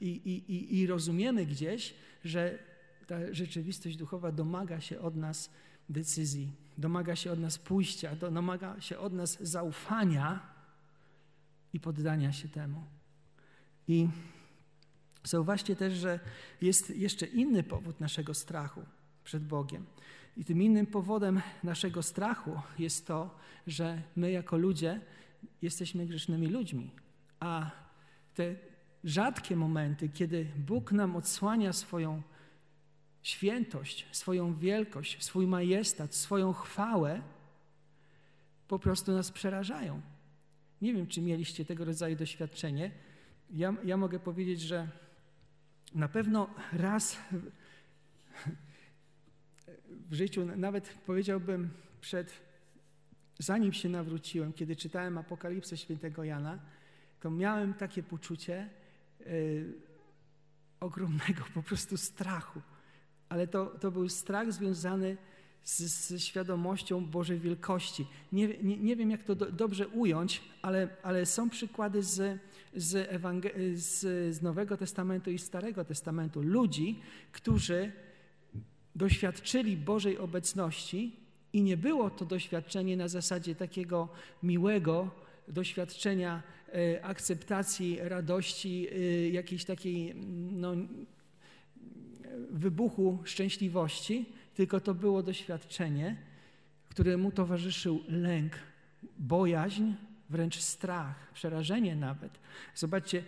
i, 0.00 0.06
i, 0.48 0.78
i 0.78 0.86
rozumiemy 0.86 1.46
gdzieś, 1.46 1.94
że 2.24 2.58
ta 3.06 3.34
rzeczywistość 3.34 3.96
duchowa 3.96 4.32
domaga 4.32 4.80
się 4.80 5.00
od 5.00 5.16
nas 5.16 5.50
decyzji, 5.88 6.52
domaga 6.78 7.16
się 7.16 7.32
od 7.32 7.38
nas 7.38 7.58
pójścia, 7.58 8.16
domaga 8.16 8.80
się 8.80 8.98
od 8.98 9.12
nas 9.12 9.38
zaufania 9.40 10.40
i 11.72 11.80
poddania 11.80 12.32
się 12.32 12.48
temu. 12.48 12.84
I 13.88 14.08
zauważcie 15.24 15.76
też, 15.76 15.94
że 15.94 16.20
jest 16.60 16.90
jeszcze 16.90 17.26
inny 17.26 17.62
powód 17.62 18.00
naszego 18.00 18.34
strachu 18.34 18.82
przed 19.24 19.46
Bogiem. 19.46 19.86
I 20.36 20.44
tym 20.44 20.62
innym 20.62 20.86
powodem 20.86 21.40
naszego 21.64 22.02
strachu 22.02 22.60
jest 22.78 23.06
to, 23.06 23.38
że 23.66 24.02
my 24.16 24.30
jako 24.30 24.56
ludzie 24.56 25.00
jesteśmy 25.62 26.06
grzesznymi 26.06 26.46
ludźmi, 26.46 26.90
a 27.40 27.70
te 28.34 28.54
rzadkie 29.04 29.56
momenty, 29.56 30.08
kiedy 30.08 30.46
Bóg 30.56 30.92
nam 30.92 31.16
odsłania 31.16 31.72
swoją 31.72 32.22
świętość, 33.26 34.06
swoją 34.12 34.54
wielkość, 34.54 35.24
swój 35.24 35.46
majestat, 35.46 36.14
swoją 36.14 36.52
chwałę, 36.52 37.22
po 38.68 38.78
prostu 38.78 39.12
nas 39.12 39.32
przerażają. 39.32 40.00
Nie 40.82 40.94
wiem, 40.94 41.06
czy 41.06 41.20
mieliście 41.22 41.64
tego 41.64 41.84
rodzaju 41.84 42.16
doświadczenie. 42.16 42.90
Ja, 43.50 43.74
ja 43.84 43.96
mogę 43.96 44.18
powiedzieć, 44.18 44.60
że 44.60 44.88
na 45.94 46.08
pewno 46.08 46.50
raz 46.72 47.18
w 50.10 50.14
życiu, 50.14 50.46
nawet 50.56 50.88
powiedziałbym 51.06 51.70
przed, 52.00 52.40
zanim 53.38 53.72
się 53.72 53.88
nawróciłem, 53.88 54.52
kiedy 54.52 54.76
czytałem 54.76 55.18
Apokalipsę 55.18 55.76
świętego 55.76 56.24
Jana, 56.24 56.58
to 57.20 57.30
miałem 57.30 57.74
takie 57.74 58.02
poczucie 58.02 58.68
y, 59.20 59.72
ogromnego 60.80 61.44
po 61.54 61.62
prostu 61.62 61.96
strachu 61.96 62.60
ale 63.28 63.46
to, 63.46 63.66
to 63.66 63.90
był 63.90 64.08
strach 64.08 64.52
związany 64.52 65.16
z, 65.64 66.22
świadomością 66.22 67.06
Bożej 67.06 67.38
wielkości. 67.38 68.06
Nie, 68.32 68.48
nie, 68.48 68.76
nie 68.76 68.96
wiem, 68.96 69.10
jak 69.10 69.22
to 69.22 69.34
do, 69.34 69.52
dobrze 69.52 69.88
ująć, 69.88 70.42
ale, 70.62 70.88
ale 71.02 71.26
są 71.26 71.50
przykłady 71.50 72.02
z, 72.02 72.40
z, 72.74 73.10
z, 73.74 74.00
z 74.34 74.42
Nowego 74.42 74.76
Testamentu 74.76 75.30
i 75.30 75.38
Starego 75.38 75.84
Testamentu 75.84 76.42
ludzi, 76.42 76.98
którzy 77.32 77.92
doświadczyli 78.96 79.76
Bożej 79.76 80.18
obecności 80.18 81.16
i 81.52 81.62
nie 81.62 81.76
było 81.76 82.10
to 82.10 82.24
doświadczenie 82.24 82.96
na 82.96 83.08
zasadzie 83.08 83.54
takiego 83.54 84.08
miłego 84.42 85.10
doświadczenia 85.48 86.42
e, 86.68 87.04
akceptacji, 87.04 87.98
radości, 88.00 88.88
e, 88.88 89.28
jakiejś 89.28 89.64
takiej 89.64 90.14
no, 90.52 90.74
wybuchu 92.58 93.18
szczęśliwości, 93.24 94.26
tylko 94.54 94.80
to 94.80 94.94
było 94.94 95.22
doświadczenie, 95.22 96.16
któremu 96.88 97.30
towarzyszył 97.30 98.00
lęk, 98.08 98.52
bojaźń, 99.18 99.92
wręcz 100.30 100.60
strach, 100.60 101.32
przerażenie 101.32 101.96
nawet. 101.96 102.38
Zobaczcie, 102.74 103.22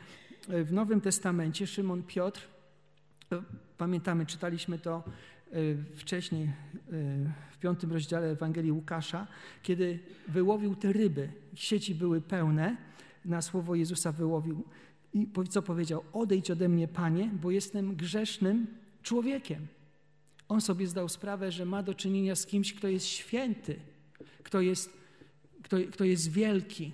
w 0.48 0.72
Nowym 0.72 1.00
Testamencie 1.00 1.66
Szymon 1.66 2.02
Piotr 2.02 2.48
Pamiętamy, 3.78 4.26
czytaliśmy 4.26 4.78
to 4.78 5.02
wcześniej 5.94 6.50
w 7.50 7.58
piątym 7.60 7.92
rozdziale 7.92 8.30
Ewangelii 8.30 8.72
Łukasza, 8.72 9.26
kiedy 9.62 9.98
wyłowił 10.28 10.74
te 10.74 10.92
ryby. 10.92 11.32
Sieci 11.54 11.94
były 11.94 12.20
pełne, 12.20 12.76
na 13.24 13.42
słowo 13.42 13.74
Jezusa 13.74 14.12
wyłowił. 14.12 14.64
I 15.14 15.28
co 15.48 15.62
powiedział? 15.62 16.04
Odejdź 16.12 16.50
ode 16.50 16.68
mnie, 16.68 16.88
Panie, 16.88 17.30
bo 17.42 17.50
jestem 17.50 17.96
grzesznym 17.96 18.66
człowiekiem. 19.09 19.66
On 20.49 20.61
sobie 20.61 20.87
zdał 20.87 21.09
sprawę, 21.09 21.53
że 21.53 21.64
ma 21.64 21.83
do 21.83 21.94
czynienia 21.94 22.37
z 22.37 22.47
kimś, 22.47 22.75
kto 22.75 22.88
jest 22.88 23.07
święty, 23.07 23.81
kto 24.42 24.61
jest, 24.61 24.92
kto, 25.62 25.77
kto 25.92 26.05
jest 26.05 26.33
wielki. 26.33 26.92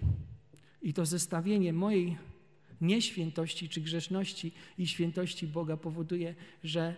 I 0.83 0.95
to 0.95 1.07
zestawienie 1.07 1.73
mojej 1.73 2.17
nieświętości 2.81 3.69
czy 3.69 3.81
grzeszności 3.81 4.53
i 4.79 4.87
świętości 4.87 5.47
Boga 5.47 5.77
powoduje, 5.77 6.35
że 6.65 6.95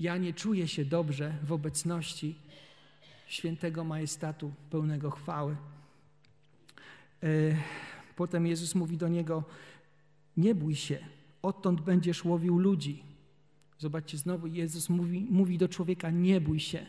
ja 0.00 0.16
nie 0.16 0.32
czuję 0.34 0.68
się 0.68 0.84
dobrze 0.84 1.38
w 1.42 1.52
obecności 1.52 2.34
świętego 3.26 3.84
majestatu 3.84 4.52
pełnego 4.70 5.10
chwały. 5.10 5.56
E, 7.22 7.26
potem 8.16 8.46
Jezus 8.46 8.74
mówi 8.74 8.96
do 8.96 9.08
niego: 9.08 9.44
Nie 10.36 10.54
bój 10.54 10.74
się, 10.74 10.98
odtąd 11.42 11.80
będziesz 11.80 12.24
łowił 12.24 12.58
ludzi. 12.58 13.11
Zobaczcie, 13.82 14.18
znowu 14.18 14.46
Jezus 14.46 14.88
mówi, 14.88 15.26
mówi 15.30 15.58
do 15.58 15.68
człowieka: 15.68 16.10
Nie 16.10 16.40
bój 16.40 16.60
się, 16.60 16.86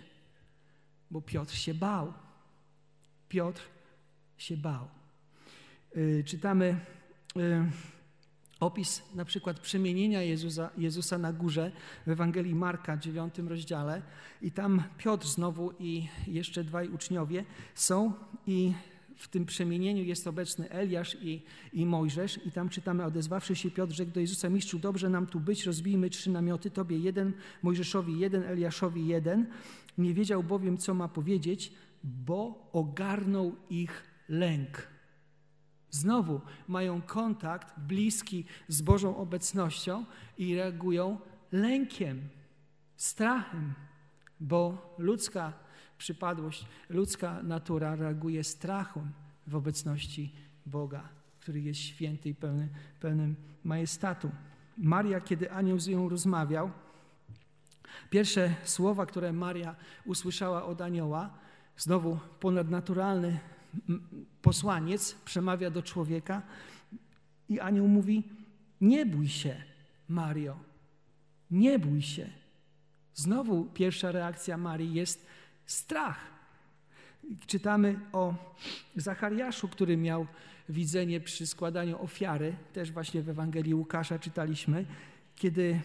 bo 1.11 1.21
Piotr 1.21 1.55
się 1.55 1.73
bał. 1.73 2.13
Piotr 3.29 3.61
się 4.37 4.57
bał. 4.57 4.87
E, 5.95 6.23
czytamy 6.23 6.79
e, 7.35 7.69
opis 8.59 9.01
na 9.15 9.25
przykład 9.25 9.59
przemienienia 9.59 10.21
Jezusa, 10.21 10.69
Jezusa 10.77 11.17
na 11.17 11.33
górze 11.33 11.71
w 12.07 12.09
Ewangelii 12.09 12.55
Marka, 12.55 12.97
9 12.97 13.37
rozdziale. 13.37 14.01
I 14.41 14.51
tam 14.51 14.83
Piotr 14.97 15.27
znowu 15.27 15.71
i 15.79 16.07
jeszcze 16.27 16.63
dwaj 16.63 16.89
uczniowie 16.89 17.45
są 17.75 18.13
i 18.47 18.73
w 19.17 19.27
tym 19.27 19.45
przemienieniu 19.45 20.03
jest 20.03 20.27
obecny 20.27 20.69
Eliasz 20.69 21.17
i, 21.21 21.41
i 21.73 21.85
Mojżesz 21.85 22.39
i 22.45 22.51
tam 22.51 22.69
czytamy, 22.69 23.05
odezwawszy 23.05 23.55
się 23.55 23.71
Piotr, 23.71 23.93
rzekł 23.93 24.11
do 24.11 24.19
Jezusa, 24.19 24.49
mistrzu, 24.49 24.79
dobrze 24.79 25.09
nam 25.09 25.27
tu 25.27 25.39
być, 25.39 25.65
rozbijmy 25.65 26.09
trzy 26.09 26.31
namioty, 26.31 26.71
Tobie 26.71 26.97
jeden, 26.97 27.33
Mojżeszowi 27.63 28.19
jeden, 28.19 28.43
Eliaszowi 28.43 29.07
jeden. 29.07 29.47
Nie 29.97 30.13
wiedział 30.13 30.43
bowiem, 30.43 30.77
co 30.77 30.93
ma 30.93 31.07
powiedzieć, 31.07 31.73
bo 32.03 32.69
ogarnął 32.73 33.55
ich 33.69 34.03
lęk. 34.29 34.87
Znowu 35.89 36.41
mają 36.67 37.01
kontakt 37.01 37.79
bliski 37.79 38.45
z 38.67 38.81
Bożą 38.81 39.17
obecnością 39.17 40.05
i 40.37 40.55
reagują 40.55 41.19
lękiem, 41.51 42.21
strachem, 42.95 43.73
bo 44.39 44.95
ludzka 44.97 45.62
przypadłość, 46.03 46.65
ludzka 46.89 47.43
natura 47.43 47.95
reaguje 47.95 48.43
strachem 48.43 49.11
w 49.47 49.55
obecności 49.55 50.31
Boga, 50.65 51.09
który 51.39 51.61
jest 51.61 51.79
święty 51.79 52.29
i 52.29 52.35
pełny, 52.35 52.69
pełnym 52.99 53.35
majestatu. 53.63 54.31
Maria, 54.77 55.21
kiedy 55.21 55.51
anioł 55.51 55.79
z 55.79 55.87
nią 55.87 56.09
rozmawiał, 56.09 56.71
pierwsze 58.09 58.55
słowa, 58.63 59.05
które 59.05 59.33
Maria 59.33 59.75
usłyszała 60.05 60.65
od 60.65 60.81
anioła, 60.81 61.29
znowu 61.77 62.19
ponadnaturalny 62.39 63.39
posłaniec 64.41 65.13
przemawia 65.25 65.69
do 65.71 65.81
człowieka 65.81 66.41
i 67.49 67.59
anioł 67.59 67.87
mówi: 67.87 68.23
Nie 68.81 69.05
bój 69.05 69.27
się, 69.27 69.55
Mario, 70.07 70.59
nie 71.51 71.79
bój 71.79 72.01
się. 72.01 72.29
Znowu 73.13 73.65
pierwsza 73.65 74.11
reakcja 74.11 74.57
Marii 74.57 74.93
jest 74.93 75.25
strach. 75.65 76.17
Czytamy 77.47 77.99
o 78.11 78.33
Zachariaszu, 78.95 79.67
który 79.67 79.97
miał 79.97 80.27
widzenie 80.69 81.19
przy 81.19 81.47
składaniu 81.47 82.01
ofiary, 82.01 82.55
też 82.73 82.91
właśnie 82.91 83.21
w 83.21 83.29
Ewangelii 83.29 83.73
Łukasza 83.73 84.19
czytaliśmy, 84.19 84.85
kiedy 85.35 85.81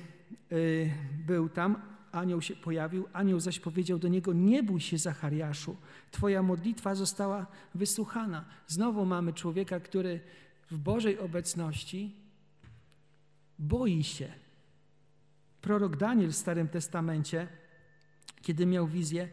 y, 0.53 0.91
był 1.27 1.49
tam, 1.49 1.83
anioł 2.13 2.43
się 2.43 2.57
pojawił, 2.57 3.09
anioł 3.13 3.41
zaś 3.41 3.61
powiedział 3.61 3.99
do 3.99 4.09
niego: 4.09 4.33
Nie 4.33 4.63
bój 4.63 4.81
się, 4.81 4.99
Zachariaszu, 4.99 5.77
Twoja 6.11 6.43
modlitwa 6.43 6.95
została 6.95 7.47
wysłuchana. 7.75 8.45
Znowu 8.67 9.05
mamy 9.05 9.33
człowieka, 9.33 9.81
który 9.81 10.21
w 10.71 10.79
Bożej 10.79 11.19
obecności 11.19 12.15
boi 13.59 14.05
się. 14.05 14.29
Prorok 15.61 15.97
Daniel 15.97 16.31
w 16.31 16.37
Starym 16.37 16.69
Testamencie, 16.69 17.49
kiedy 18.43 18.67
miał 18.67 18.87
wizję, 18.87 19.29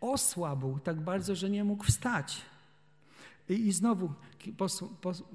osłabł 0.00 0.78
tak 0.78 1.00
bardzo, 1.00 1.34
że 1.34 1.50
nie 1.50 1.64
mógł 1.64 1.84
wstać. 1.84 2.42
I, 3.48 3.52
i 3.52 3.72
znowu 3.72 4.12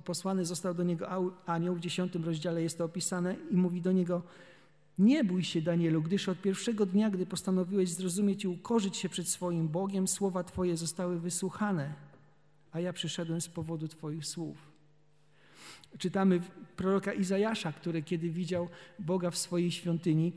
posłany 0.06 0.46
został 0.46 0.74
do 0.74 0.84
niego 0.84 1.34
anioł, 1.46 1.76
w 1.76 1.80
dziesiątym 1.80 2.26
rozdziale 2.26 2.62
jest 2.62 2.78
to 2.78 2.86
opisane, 2.86 3.36
i 3.52 3.56
mówi 3.56 3.82
do 3.82 3.92
niego: 3.92 4.22
nie 5.00 5.24
bój 5.24 5.44
się, 5.44 5.62
Danielu, 5.62 6.02
gdyż 6.02 6.30
od 6.30 6.42
pierwszego 6.42 6.86
dnia, 6.86 7.10
gdy 7.10 7.26
postanowiłeś 7.26 7.90
zrozumieć 7.90 8.44
i 8.44 8.48
ukorzyć 8.48 8.98
się 8.98 9.10
przed 9.10 9.28
swoim 9.28 9.68
Bogiem, 9.68 10.08
słowa 10.08 10.44
Twoje 10.44 10.78
zostały 10.78 11.20
wysłuchane, 11.20 11.94
a 12.72 12.80
ja 12.80 12.94
przyszedłem 12.94 13.42
z 13.42 13.48
powodu 13.48 13.88
Twoich 13.88 14.26
słów. 14.26 14.58
Czytamy 15.98 16.42
proroka 16.76 17.14
Izajasza, 17.14 17.74
który 17.74 18.04
kiedy 18.04 18.30
widział 18.30 18.70
Boga 19.00 19.32
w 19.32 19.38
swojej 19.38 19.72
świątyni, 19.72 20.34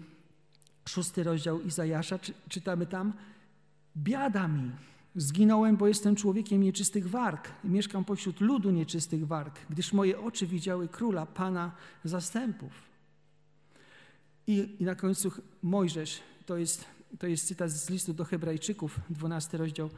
szósty 0.89 1.23
rozdział 1.23 1.63
Izajasza, 1.63 2.19
czytamy 2.49 2.87
tam, 2.87 3.13
biada 3.97 4.49
mi, 4.49 4.71
zginąłem, 5.17 5.77
bo 5.77 5.89
jestem 5.89 6.17
człowiekiem 6.17 6.63
nieczystych 6.63 7.11
warg 7.11 7.49
i 7.65 7.69
mieszkam 7.69 8.05
pośród 8.05 8.41
ludu 8.41 8.71
nieczystych 8.71 9.27
warg, 9.27 9.61
gdyż 9.71 9.93
moje 9.93 10.21
oczy 10.21 10.47
widziały 10.47 10.89
króla, 10.89 11.27
Pana 11.27 11.73
zastępów. 12.05 12.73
I, 14.47 14.77
I, 14.79 14.85
na 14.85 14.95
końcu 14.95 15.33
Mojżesz, 15.63 16.21
to 16.47 16.57
jest, 16.57 16.85
to 17.19 17.27
jest 17.27 17.47
cytat 17.47 17.71
z 17.71 17.91
listu 17.91 18.15
do 18.15 18.25
Hebrajczyków, 18.25 19.01
12 19.11 19.59
rozdział, 19.59 19.91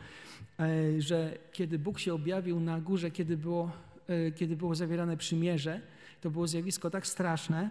e, 0.60 1.00
że 1.00 1.38
kiedy 1.52 1.78
Bóg 1.78 1.98
się 1.98 2.14
objawił 2.14 2.60
na 2.60 2.80
górze, 2.80 3.10
kiedy 3.10 3.36
było, 3.36 3.70
e, 4.06 4.32
kiedy 4.32 4.56
było 4.56 4.74
zawierane 4.74 5.16
przymierze, 5.16 5.80
to 6.20 6.30
było 6.30 6.46
zjawisko 6.46 6.90
tak 6.90 7.06
straszne, 7.06 7.70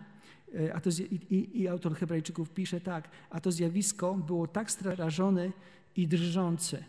e, 0.56 0.74
a 0.76 0.82
to, 0.82 0.90
i, 1.30 1.62
i 1.62 1.68
autor 1.68 1.96
Hebrajczyków 1.96 2.50
pisze 2.50 2.82
tak, 2.82 3.10
a 3.30 3.42
to 3.42 3.52
zjawisko 3.52 4.14
było 4.14 4.48
tak 4.48 4.72
strażone 4.72 5.52
i 5.96 6.08
drżące. 6.08 6.84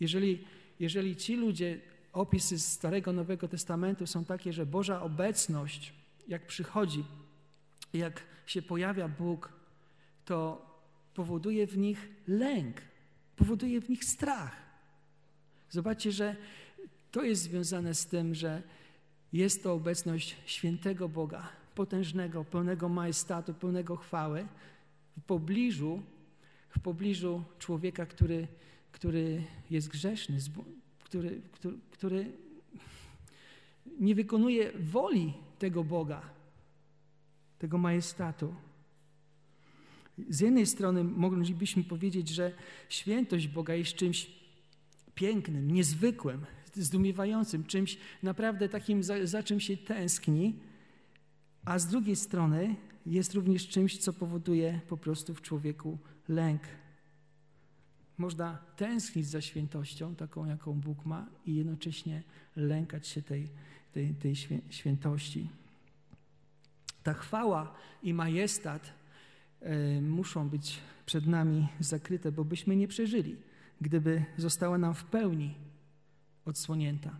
Jeżeli, 0.00 0.44
jeżeli 0.80 1.16
ci 1.16 1.36
ludzie, 1.36 1.80
opisy 2.12 2.58
z 2.58 2.66
Starego 2.66 3.12
Nowego 3.12 3.48
Testamentu 3.48 4.06
są 4.06 4.24
takie, 4.24 4.52
że 4.52 4.66
Boża 4.66 5.02
obecność, 5.02 5.92
jak 6.28 6.46
przychodzi, 6.46 7.04
jak 7.92 8.22
się 8.46 8.62
pojawia 8.62 9.08
Bóg, 9.08 9.52
to 10.24 10.66
powoduje 11.14 11.66
w 11.66 11.78
nich 11.78 12.08
lęk, 12.28 12.82
powoduje 13.36 13.80
w 13.80 13.88
nich 13.88 14.04
strach. 14.04 14.56
Zobaczcie, 15.70 16.12
że 16.12 16.36
to 17.10 17.22
jest 17.22 17.42
związane 17.42 17.94
z 17.94 18.06
tym, 18.06 18.34
że 18.34 18.62
jest 19.32 19.62
to 19.62 19.72
obecność 19.72 20.36
świętego 20.46 21.08
Boga, 21.08 21.48
potężnego, 21.74 22.44
pełnego 22.44 22.88
majestatu, 22.88 23.54
pełnego 23.54 23.96
chwały 23.96 24.46
w 25.18 25.22
pobliżu, 25.22 26.02
w 26.70 26.80
pobliżu 26.80 27.44
człowieka, 27.58 28.06
który, 28.06 28.48
który 28.92 29.42
jest 29.70 29.88
grzeszny, 29.88 30.38
który, 31.04 31.40
który, 31.52 31.78
który 31.90 32.32
nie 34.00 34.14
wykonuje 34.14 34.72
woli 34.72 35.32
tego 35.58 35.84
Boga 35.84 36.40
tego 37.60 37.78
majestatu. 37.78 38.54
Z 40.28 40.40
jednej 40.40 40.66
strony 40.66 41.04
moglibyśmy 41.04 41.84
powiedzieć, 41.84 42.28
że 42.28 42.52
świętość 42.88 43.48
Boga 43.48 43.74
jest 43.74 43.94
czymś 43.94 44.30
pięknym, 45.14 45.70
niezwykłym, 45.70 46.46
zdumiewającym, 46.74 47.64
czymś 47.64 47.98
naprawdę 48.22 48.68
takim, 48.68 49.02
za, 49.02 49.26
za 49.26 49.42
czym 49.42 49.60
się 49.60 49.76
tęskni, 49.76 50.54
a 51.64 51.78
z 51.78 51.86
drugiej 51.86 52.16
strony 52.16 52.76
jest 53.06 53.34
również 53.34 53.68
czymś, 53.68 53.98
co 53.98 54.12
powoduje 54.12 54.80
po 54.88 54.96
prostu 54.96 55.34
w 55.34 55.42
człowieku 55.42 55.98
lęk. 56.30 56.62
Można 58.18 58.58
tęsknić 58.76 59.26
za 59.26 59.40
świętością, 59.40 60.14
taką 60.14 60.46
jaką 60.46 60.80
Bóg 60.80 61.06
ma, 61.06 61.26
i 61.46 61.54
jednocześnie 61.54 62.22
lękać 62.56 63.08
się 63.08 63.22
tej, 63.22 63.48
tej, 63.92 64.14
tej 64.14 64.34
świętości. 64.70 65.48
Ta 67.02 67.14
chwała 67.14 67.74
i 68.02 68.14
majestat 68.14 68.92
e, 69.60 70.00
muszą 70.00 70.48
być 70.48 70.78
przed 71.06 71.26
nami 71.26 71.68
zakryte, 71.80 72.32
bo 72.32 72.44
byśmy 72.44 72.76
nie 72.76 72.88
przeżyli, 72.88 73.36
gdyby 73.80 74.24
została 74.36 74.78
nam 74.78 74.94
w 74.94 75.04
pełni 75.04 75.54
odsłonięta. 76.44 77.16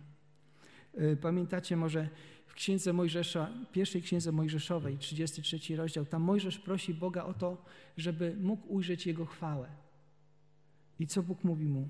Y, 0.99 1.17
pamiętacie 1.21 1.77
może 1.77 2.09
w 2.51 2.53
Księdze 2.53 2.93
Mojżesza, 2.93 3.49
pierwszej 3.71 4.01
Księdze 4.01 4.31
Mojżeszowej, 4.31 4.97
33 4.97 5.75
rozdział, 5.75 6.05
tam 6.05 6.21
Mojżesz 6.21 6.59
prosi 6.59 6.93
Boga 6.93 7.23
o 7.23 7.33
to, 7.33 7.65
żeby 7.97 8.35
mógł 8.41 8.73
ujrzeć 8.73 9.07
Jego 9.07 9.25
chwałę. 9.25 9.67
I 10.99 11.07
co 11.07 11.23
Bóg 11.23 11.43
mówi 11.43 11.65
mu? 11.65 11.87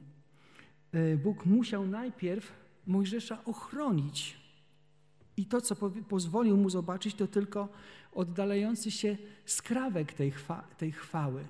Y, 0.95 1.19
Bóg 1.23 1.45
musiał 1.45 1.87
najpierw 1.87 2.53
Mojżesza 2.87 3.45
ochronić. 3.45 4.37
I 5.37 5.45
to, 5.45 5.61
co 5.61 5.75
pozwolił 6.09 6.57
mu 6.57 6.69
zobaczyć, 6.69 7.15
to 7.15 7.27
tylko 7.27 7.69
oddalający 8.13 8.91
się 8.91 9.17
skrawek 9.45 10.13
tej, 10.13 10.31
chwa 10.31 10.61
tej 10.77 10.91
chwały. 10.91 11.47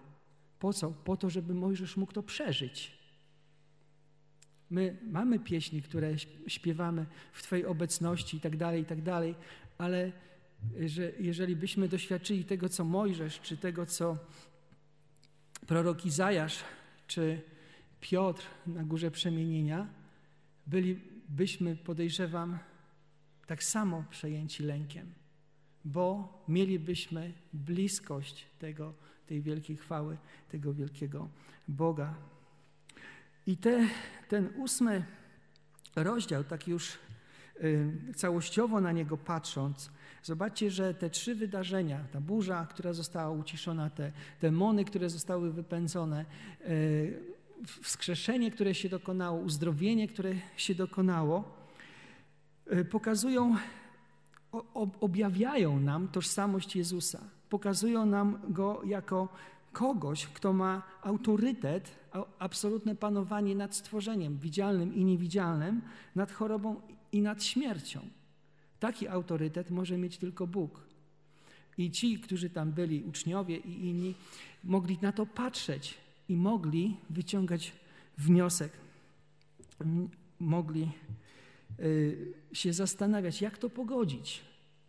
Po 0.59 0.73
co? 0.73 0.91
Po 0.91 1.17
to, 1.17 1.29
żeby 1.29 1.53
Mojżesz 1.53 1.97
mógł 1.97 2.13
to 2.13 2.23
przeżyć. 2.23 3.00
My 4.71 4.97
mamy 5.11 5.39
pieśni, 5.39 5.81
które 5.81 6.13
śpiewamy 6.47 7.05
w 7.33 7.43
Twojej 7.43 7.65
obecności 7.65 8.37
i 8.37 8.39
tak 8.39 8.57
dalej, 8.57 8.81
i 8.81 8.85
tak 8.85 9.01
dalej, 9.01 9.35
ale 9.77 10.11
że 10.85 11.11
jeżeli 11.19 11.55
byśmy 11.55 11.87
doświadczyli 11.87 12.45
tego, 12.45 12.69
co 12.69 12.83
Mojżesz, 12.85 13.39
czy 13.39 13.57
tego, 13.57 13.85
co 13.85 14.17
prorok 15.67 16.05
Izajasz, 16.05 16.63
czy 17.07 17.41
Piotr 18.01 18.43
na 18.67 18.83
górze 18.83 19.11
przemienienia, 19.11 19.87
bylibyśmy, 20.67 21.75
podejrzewam, 21.75 22.59
tak 23.47 23.63
samo 23.63 24.03
przejęci 24.09 24.63
lękiem, 24.63 25.13
bo 25.85 26.33
mielibyśmy 26.47 27.33
bliskość 27.53 28.45
tego, 28.59 28.93
tej 29.27 29.41
wielkiej 29.41 29.77
chwały, 29.77 30.17
tego 30.49 30.73
wielkiego 30.73 31.29
Boga. 31.67 32.15
I 33.47 33.57
te, 33.57 33.87
ten 34.27 34.49
ósmy 34.57 35.03
rozdział, 35.95 36.43
tak 36.43 36.67
już 36.67 36.97
y, 37.63 38.13
całościowo 38.15 38.81
na 38.81 38.91
niego 38.91 39.17
patrząc, 39.17 39.91
zobaczcie, 40.23 40.71
że 40.71 40.93
te 40.93 41.09
trzy 41.09 41.35
wydarzenia, 41.35 41.99
ta 42.11 42.21
burza, 42.21 42.67
która 42.69 42.93
została 42.93 43.31
uciszona, 43.31 43.89
te 43.89 44.11
demony, 44.41 44.85
które 44.85 45.09
zostały 45.09 45.51
wypędzone, 45.51 46.25
y, 46.69 47.19
wskrzeszenie, 47.81 48.51
które 48.51 48.75
się 48.75 48.89
dokonało, 48.89 49.39
uzdrowienie, 49.39 50.07
które 50.07 50.33
się 50.57 50.75
dokonało, 50.75 51.43
y, 52.73 52.85
pokazują, 52.85 53.55
objawiają 54.99 55.79
nam 55.79 56.07
tożsamość 56.07 56.75
Jezusa. 56.75 57.19
Pokazują 57.49 58.05
nam 58.05 58.39
Go 58.49 58.81
jako 58.85 59.29
kogoś, 59.71 60.27
kto 60.27 60.53
ma 60.53 60.83
autorytet, 61.01 61.91
absolutne 62.39 62.95
panowanie 62.95 63.55
nad 63.55 63.75
stworzeniem 63.75 64.37
widzialnym 64.37 64.95
i 64.95 65.05
niewidzialnym, 65.05 65.81
nad 66.15 66.31
chorobą 66.31 66.81
i 67.11 67.21
nad 67.21 67.43
śmiercią. 67.43 67.99
Taki 68.79 69.07
autorytet 69.07 69.71
może 69.71 69.97
mieć 69.97 70.17
tylko 70.17 70.47
Bóg. 70.47 70.83
I 71.77 71.91
ci, 71.91 72.19
którzy 72.19 72.49
tam 72.49 72.71
byli, 72.71 73.03
uczniowie 73.03 73.57
i 73.57 73.89
inni, 73.89 74.15
mogli 74.63 74.97
na 75.01 75.11
to 75.11 75.25
patrzeć 75.25 75.97
i 76.29 76.35
mogli 76.35 76.97
wyciągać 77.09 77.73
wniosek. 78.17 78.71
Mogli 80.39 80.91
y, 81.79 82.33
się 82.53 82.73
zastanawiać, 82.73 83.41
jak 83.41 83.57
to 83.57 83.69
pogodzić, 83.69 84.41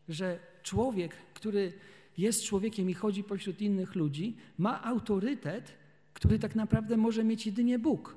że 0.08 0.38
człowiek, 0.62 1.16
który 1.34 1.72
jest 2.18 2.44
człowiekiem 2.44 2.90
i 2.90 2.94
chodzi 2.94 3.24
pośród 3.24 3.60
innych 3.60 3.94
ludzi, 3.94 4.36
ma 4.58 4.82
autorytet, 4.84 5.72
który 6.14 6.38
tak 6.38 6.54
naprawdę 6.54 6.96
może 6.96 7.24
mieć 7.24 7.46
jedynie 7.46 7.78
Bóg. 7.78 8.16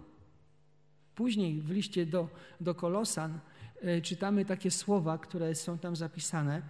Później 1.15 1.61
w 1.61 1.69
liście 1.69 2.05
do, 2.05 2.29
do 2.61 2.75
Kolosan 2.75 3.39
e, 3.81 4.01
czytamy 4.01 4.45
takie 4.45 4.71
słowa, 4.71 5.17
które 5.17 5.55
są 5.55 5.77
tam 5.77 5.95
zapisane, 5.95 6.61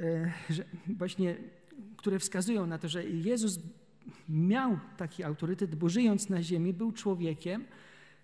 e, 0.00 0.32
że 0.50 0.64
właśnie, 0.86 1.36
które 1.96 2.18
wskazują 2.18 2.66
na 2.66 2.78
to, 2.78 2.88
że 2.88 3.04
Jezus 3.04 3.60
miał 4.28 4.78
taki 4.96 5.24
autorytet, 5.24 5.74
bo 5.74 5.88
żyjąc 5.88 6.28
na 6.28 6.42
ziemi 6.42 6.72
był 6.72 6.92
człowiekiem, 6.92 7.64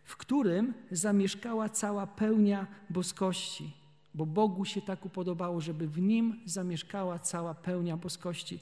w 0.05 0.17
którym 0.17 0.75
zamieszkała 0.91 1.69
cała 1.69 2.07
pełnia 2.07 2.67
boskości 2.91 3.65
bo 3.65 3.84
Bogu 4.15 4.65
się 4.65 4.83
tak 4.83 5.07
upodobało, 5.07 5.61
żeby 5.61 5.89
w 5.89 5.99
nim 5.99 6.41
zamieszkała 6.45 7.19
cała 7.19 7.55
pełnia 7.55 7.97
boskości. 7.97 8.61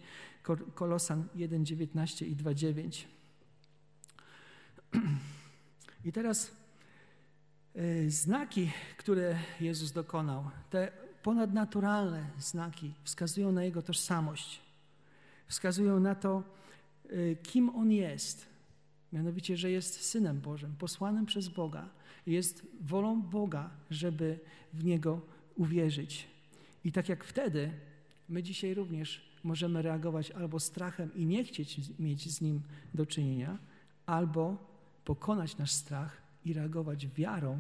Kolosan 0.74 1.24
1:19 1.36 2.26
i 2.26 2.36
2:9. 2.36 3.04
I 6.04 6.12
teraz 6.12 6.50
e, 7.74 8.10
znaki, 8.10 8.70
które 8.98 9.38
Jezus 9.60 9.92
dokonał, 9.92 10.50
te 10.70 10.92
ponadnaturalne 11.22 12.30
znaki 12.38 12.92
wskazują 13.04 13.52
na 13.52 13.64
Jego 13.64 13.82
tożsamość, 13.82 14.60
wskazują 15.46 16.00
na 16.00 16.14
to, 16.14 16.42
e, 17.08 17.36
kim 17.36 17.76
On 17.76 17.92
jest. 17.92 18.46
Mianowicie, 19.12 19.56
że 19.56 19.70
jest 19.70 20.04
Synem 20.04 20.40
Bożym, 20.40 20.76
posłanym 20.78 21.26
przez 21.26 21.48
Boga. 21.48 21.88
Jest 22.26 22.66
wolą 22.80 23.22
Boga, 23.22 23.70
żeby 23.90 24.38
w 24.72 24.84
Niego 24.84 25.20
uwierzyć. 25.56 26.28
I 26.84 26.92
tak 26.92 27.08
jak 27.08 27.24
wtedy, 27.24 27.72
my 28.28 28.42
dzisiaj 28.42 28.74
również 28.74 29.32
możemy 29.44 29.82
reagować 29.82 30.30
albo 30.30 30.60
strachem 30.60 31.14
i 31.14 31.26
nie 31.26 31.44
chcieć 31.44 31.80
mieć 31.98 32.30
z 32.30 32.40
nim 32.40 32.62
do 32.94 33.06
czynienia, 33.06 33.58
albo 34.06 34.56
pokonać 35.04 35.56
nasz 35.56 35.72
strach 35.72 36.22
i 36.44 36.52
reagować 36.52 37.06
wiarą, 37.06 37.58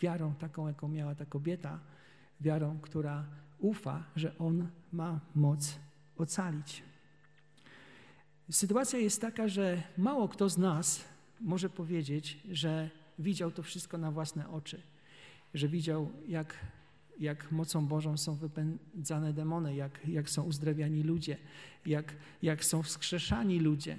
wiarą 0.00 0.34
taką, 0.34 0.68
jaką 0.68 0.88
miała 0.88 1.14
ta 1.14 1.26
kobieta, 1.26 1.78
wiarą, 2.40 2.78
która 2.82 3.26
ufa, 3.58 4.04
że 4.16 4.38
On 4.38 4.68
ma 4.92 5.20
moc 5.34 5.78
ocalić. 6.16 6.82
Sytuacja 8.50 8.98
jest 8.98 9.20
taka, 9.20 9.48
że 9.48 9.82
mało 9.98 10.28
kto 10.28 10.48
z 10.48 10.58
nas 10.58 11.04
może 11.40 11.70
powiedzieć, 11.70 12.38
że 12.50 12.90
widział 13.18 13.50
to 13.50 13.62
wszystko 13.62 13.98
na 13.98 14.10
własne 14.10 14.48
oczy 14.48 14.91
że 15.54 15.68
widział, 15.68 16.10
jak, 16.28 16.54
jak 17.20 17.52
mocą 17.52 17.86
Bożą 17.86 18.16
są 18.16 18.34
wypędzane 18.34 19.32
demony, 19.32 19.74
jak, 19.74 20.08
jak 20.08 20.30
są 20.30 20.42
uzdrawiani 20.42 21.02
ludzie, 21.02 21.36
jak, 21.86 22.14
jak 22.42 22.64
są 22.64 22.82
wskrzeszani 22.82 23.60
ludzie. 23.60 23.98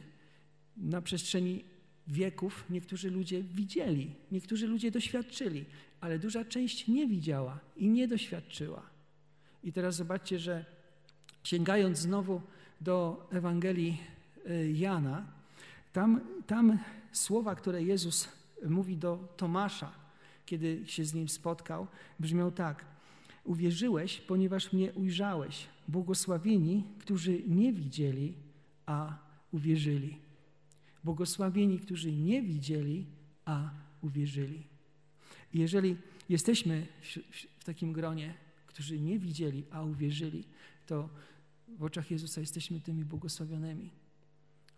Na 0.77 1.01
przestrzeni 1.01 1.63
wieków 2.07 2.65
niektórzy 2.69 3.11
ludzie 3.11 3.43
widzieli, 3.43 4.15
niektórzy 4.31 4.67
ludzie 4.67 4.91
doświadczyli, 4.91 5.65
ale 6.01 6.19
duża 6.19 6.45
część 6.45 6.87
nie 6.87 7.07
widziała 7.07 7.59
i 7.77 7.89
nie 7.89 8.07
doświadczyła. 8.07 8.81
I 9.63 9.71
teraz 9.73 9.95
zobaczcie, 9.95 10.39
że 10.39 10.65
sięgając 11.43 11.97
znowu 11.97 12.41
do 12.81 13.27
Ewangelii 13.31 14.01
y, 14.49 14.71
Jana, 14.71 15.25
tam, 15.93 16.21
tam 16.47 16.79
słowa, 17.11 17.55
które 17.55 17.83
Jezus 17.83 18.29
mówi 18.65 18.97
do 18.97 19.33
Tomasza, 19.37 20.02
kiedy 20.45 20.83
się 20.85 21.05
z 21.05 21.13
nim 21.13 21.29
spotkał, 21.29 21.87
brzmiał 22.19 22.51
tak: 22.51 22.85
Uwierzyłeś, 23.43 24.21
ponieważ 24.21 24.73
mnie 24.73 24.93
ujrzałeś. 24.93 25.67
Błogosławieni, 25.87 26.83
którzy 26.99 27.43
nie 27.47 27.73
widzieli, 27.73 28.33
a 28.85 29.17
uwierzyli. 29.51 30.17
Błogosławieni, 31.03 31.79
którzy 31.79 32.11
nie 32.11 32.41
widzieli, 32.41 33.05
a 33.45 33.69
uwierzyli. 34.01 34.63
Jeżeli 35.53 35.97
jesteśmy 36.29 36.87
w 37.59 37.63
takim 37.63 37.93
gronie, 37.93 38.33
którzy 38.67 38.99
nie 38.99 39.19
widzieli, 39.19 39.63
a 39.71 39.83
uwierzyli, 39.83 40.43
to 40.87 41.09
w 41.67 41.83
oczach 41.83 42.11
Jezusa 42.11 42.41
jesteśmy 42.41 42.79
tymi 42.79 43.05
błogosławionymi, 43.05 43.89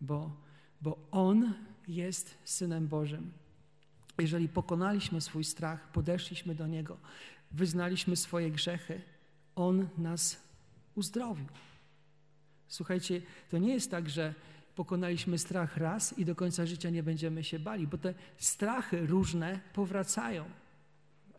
bo, 0.02 0.42
bo 0.82 0.98
On 1.12 1.54
jest 1.88 2.38
Synem 2.44 2.88
Bożym. 2.88 3.32
Jeżeli 4.18 4.50
pokonaliśmy 4.50 5.22
swój 5.22 5.44
strach, 5.44 5.92
podeszliśmy 5.92 6.56
do 6.56 6.68
Niego, 6.68 6.98
wyznaliśmy 7.52 8.16
swoje 8.16 8.52
grzechy, 8.52 9.02
On 9.56 9.88
nas 9.98 10.44
uzdrowił. 10.96 11.48
Słuchajcie, 12.68 13.22
to 13.50 13.58
nie 13.58 13.74
jest 13.74 13.92
tak, 13.92 14.10
że 14.10 14.34
pokonaliśmy 14.76 15.38
strach 15.38 15.78
raz 15.78 16.18
i 16.20 16.26
do 16.26 16.36
końca 16.36 16.66
życia 16.66 16.90
nie 16.90 17.04
będziemy 17.04 17.44
się 17.44 17.60
bali, 17.60 17.88
bo 17.88 17.98
te 17.98 18.14
strachy 18.38 19.08
różne 19.08 19.60
powracają. 19.74 20.46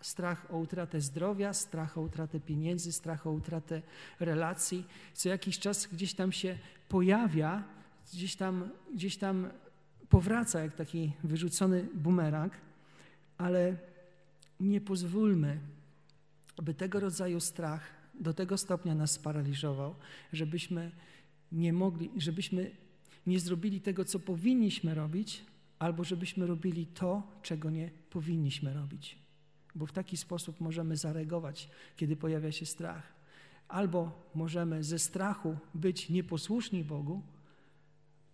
Strach 0.00 0.46
o 0.50 0.58
utratę 0.58 1.00
zdrowia, 1.00 1.52
strach 1.52 1.98
o 1.98 2.00
utratę 2.00 2.40
pieniędzy, 2.40 2.92
strach 2.92 3.26
o 3.26 3.30
utratę 3.30 3.82
relacji. 4.20 4.86
Co 5.14 5.28
jakiś 5.28 5.58
czas 5.58 5.86
gdzieś 5.86 6.14
tam 6.14 6.32
się 6.32 6.58
pojawia, 6.88 7.64
gdzieś 8.12 8.36
tam, 8.36 8.68
gdzieś 8.94 9.16
tam 9.16 9.50
powraca 10.08 10.60
jak 10.60 10.74
taki 10.74 11.12
wyrzucony 11.24 11.88
bumerang 11.94 12.52
ale 13.38 13.76
nie 14.60 14.80
pozwólmy, 14.80 15.58
aby 16.56 16.74
tego 16.74 17.00
rodzaju 17.00 17.40
strach 17.40 17.96
do 18.20 18.34
tego 18.34 18.58
stopnia 18.58 18.94
nas 18.94 19.10
sparaliżował, 19.10 19.94
żebyśmy 20.32 20.90
nie 21.52 21.72
mogli, 21.72 22.10
żebyśmy 22.16 22.70
nie 23.26 23.40
zrobili 23.40 23.80
tego, 23.80 24.04
co 24.04 24.18
powinniśmy 24.18 24.94
robić, 24.94 25.44
albo 25.78 26.04
żebyśmy 26.04 26.46
robili 26.46 26.86
to, 26.86 27.22
czego 27.42 27.70
nie 27.70 27.90
powinniśmy 28.10 28.74
robić. 28.74 29.18
bo 29.74 29.86
w 29.86 29.92
taki 29.92 30.16
sposób 30.16 30.60
możemy 30.60 30.96
zareagować, 30.96 31.68
kiedy 31.96 32.16
pojawia 32.16 32.52
się 32.52 32.66
strach. 32.66 33.12
Albo 33.68 34.22
możemy 34.34 34.84
ze 34.84 34.98
strachu 34.98 35.56
być 35.74 36.08
nieposłuszni 36.08 36.84
Bogu, 36.84 37.22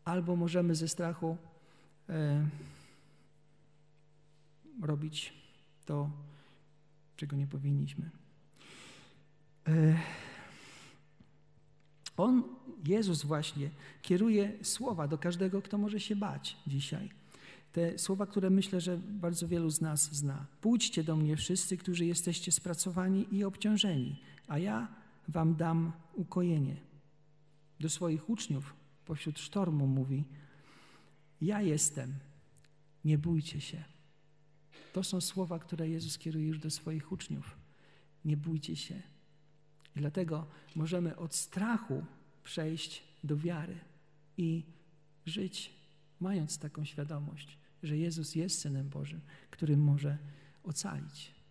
albo 0.04 0.36
możemy 0.36 0.74
ze 0.74 0.88
strachu 0.88 1.36
e, 2.08 2.46
robić 4.82 5.32
to, 5.86 6.10
czego 7.16 7.36
nie 7.36 7.46
powinniśmy. 7.46 8.10
E, 9.68 9.98
on, 12.16 12.44
Jezus 12.86 13.24
właśnie, 13.24 13.70
kieruje 14.02 14.52
słowa 14.62 15.08
do 15.08 15.18
każdego, 15.18 15.62
kto 15.62 15.78
może 15.78 16.00
się 16.00 16.16
bać 16.16 16.56
dzisiaj. 16.66 17.10
Te 17.72 17.98
słowa, 17.98 18.26
które 18.26 18.50
myślę, 18.50 18.80
że 18.80 18.98
bardzo 18.98 19.48
wielu 19.48 19.70
z 19.70 19.80
nas 19.80 20.14
zna. 20.14 20.46
Pójdźcie 20.60 21.04
do 21.04 21.16
mnie 21.16 21.36
wszyscy, 21.36 21.76
którzy 21.76 22.06
jesteście 22.06 22.52
spracowani 22.52 23.34
i 23.34 23.44
obciążeni, 23.44 24.16
a 24.48 24.58
ja 24.58 24.88
wam 25.28 25.56
dam 25.56 25.92
ukojenie. 26.14 26.76
Do 27.80 27.88
swoich 27.88 28.30
uczniów 28.30 28.74
pośród 29.04 29.38
sztormu 29.38 29.86
mówi: 29.86 30.24
Ja 31.40 31.62
jestem, 31.62 32.14
nie 33.04 33.18
bójcie 33.18 33.60
się. 33.60 33.91
To 34.92 35.04
są 35.04 35.20
słowa, 35.20 35.58
które 35.58 35.88
Jezus 35.88 36.18
kieruje 36.18 36.46
już 36.46 36.58
do 36.58 36.70
swoich 36.70 37.12
uczniów. 37.12 37.56
Nie 38.24 38.36
bójcie 38.36 38.76
się. 38.76 39.02
I 39.96 40.00
dlatego 40.00 40.46
możemy 40.76 41.16
od 41.16 41.34
strachu 41.34 42.04
przejść 42.44 43.02
do 43.24 43.36
wiary 43.36 43.78
i 44.36 44.64
żyć, 45.26 45.72
mając 46.20 46.58
taką 46.58 46.84
świadomość, 46.84 47.58
że 47.82 47.98
Jezus 47.98 48.34
jest 48.34 48.60
Synem 48.60 48.88
Bożym, 48.88 49.20
który 49.50 49.76
może 49.76 50.18
ocalić. 50.62 51.41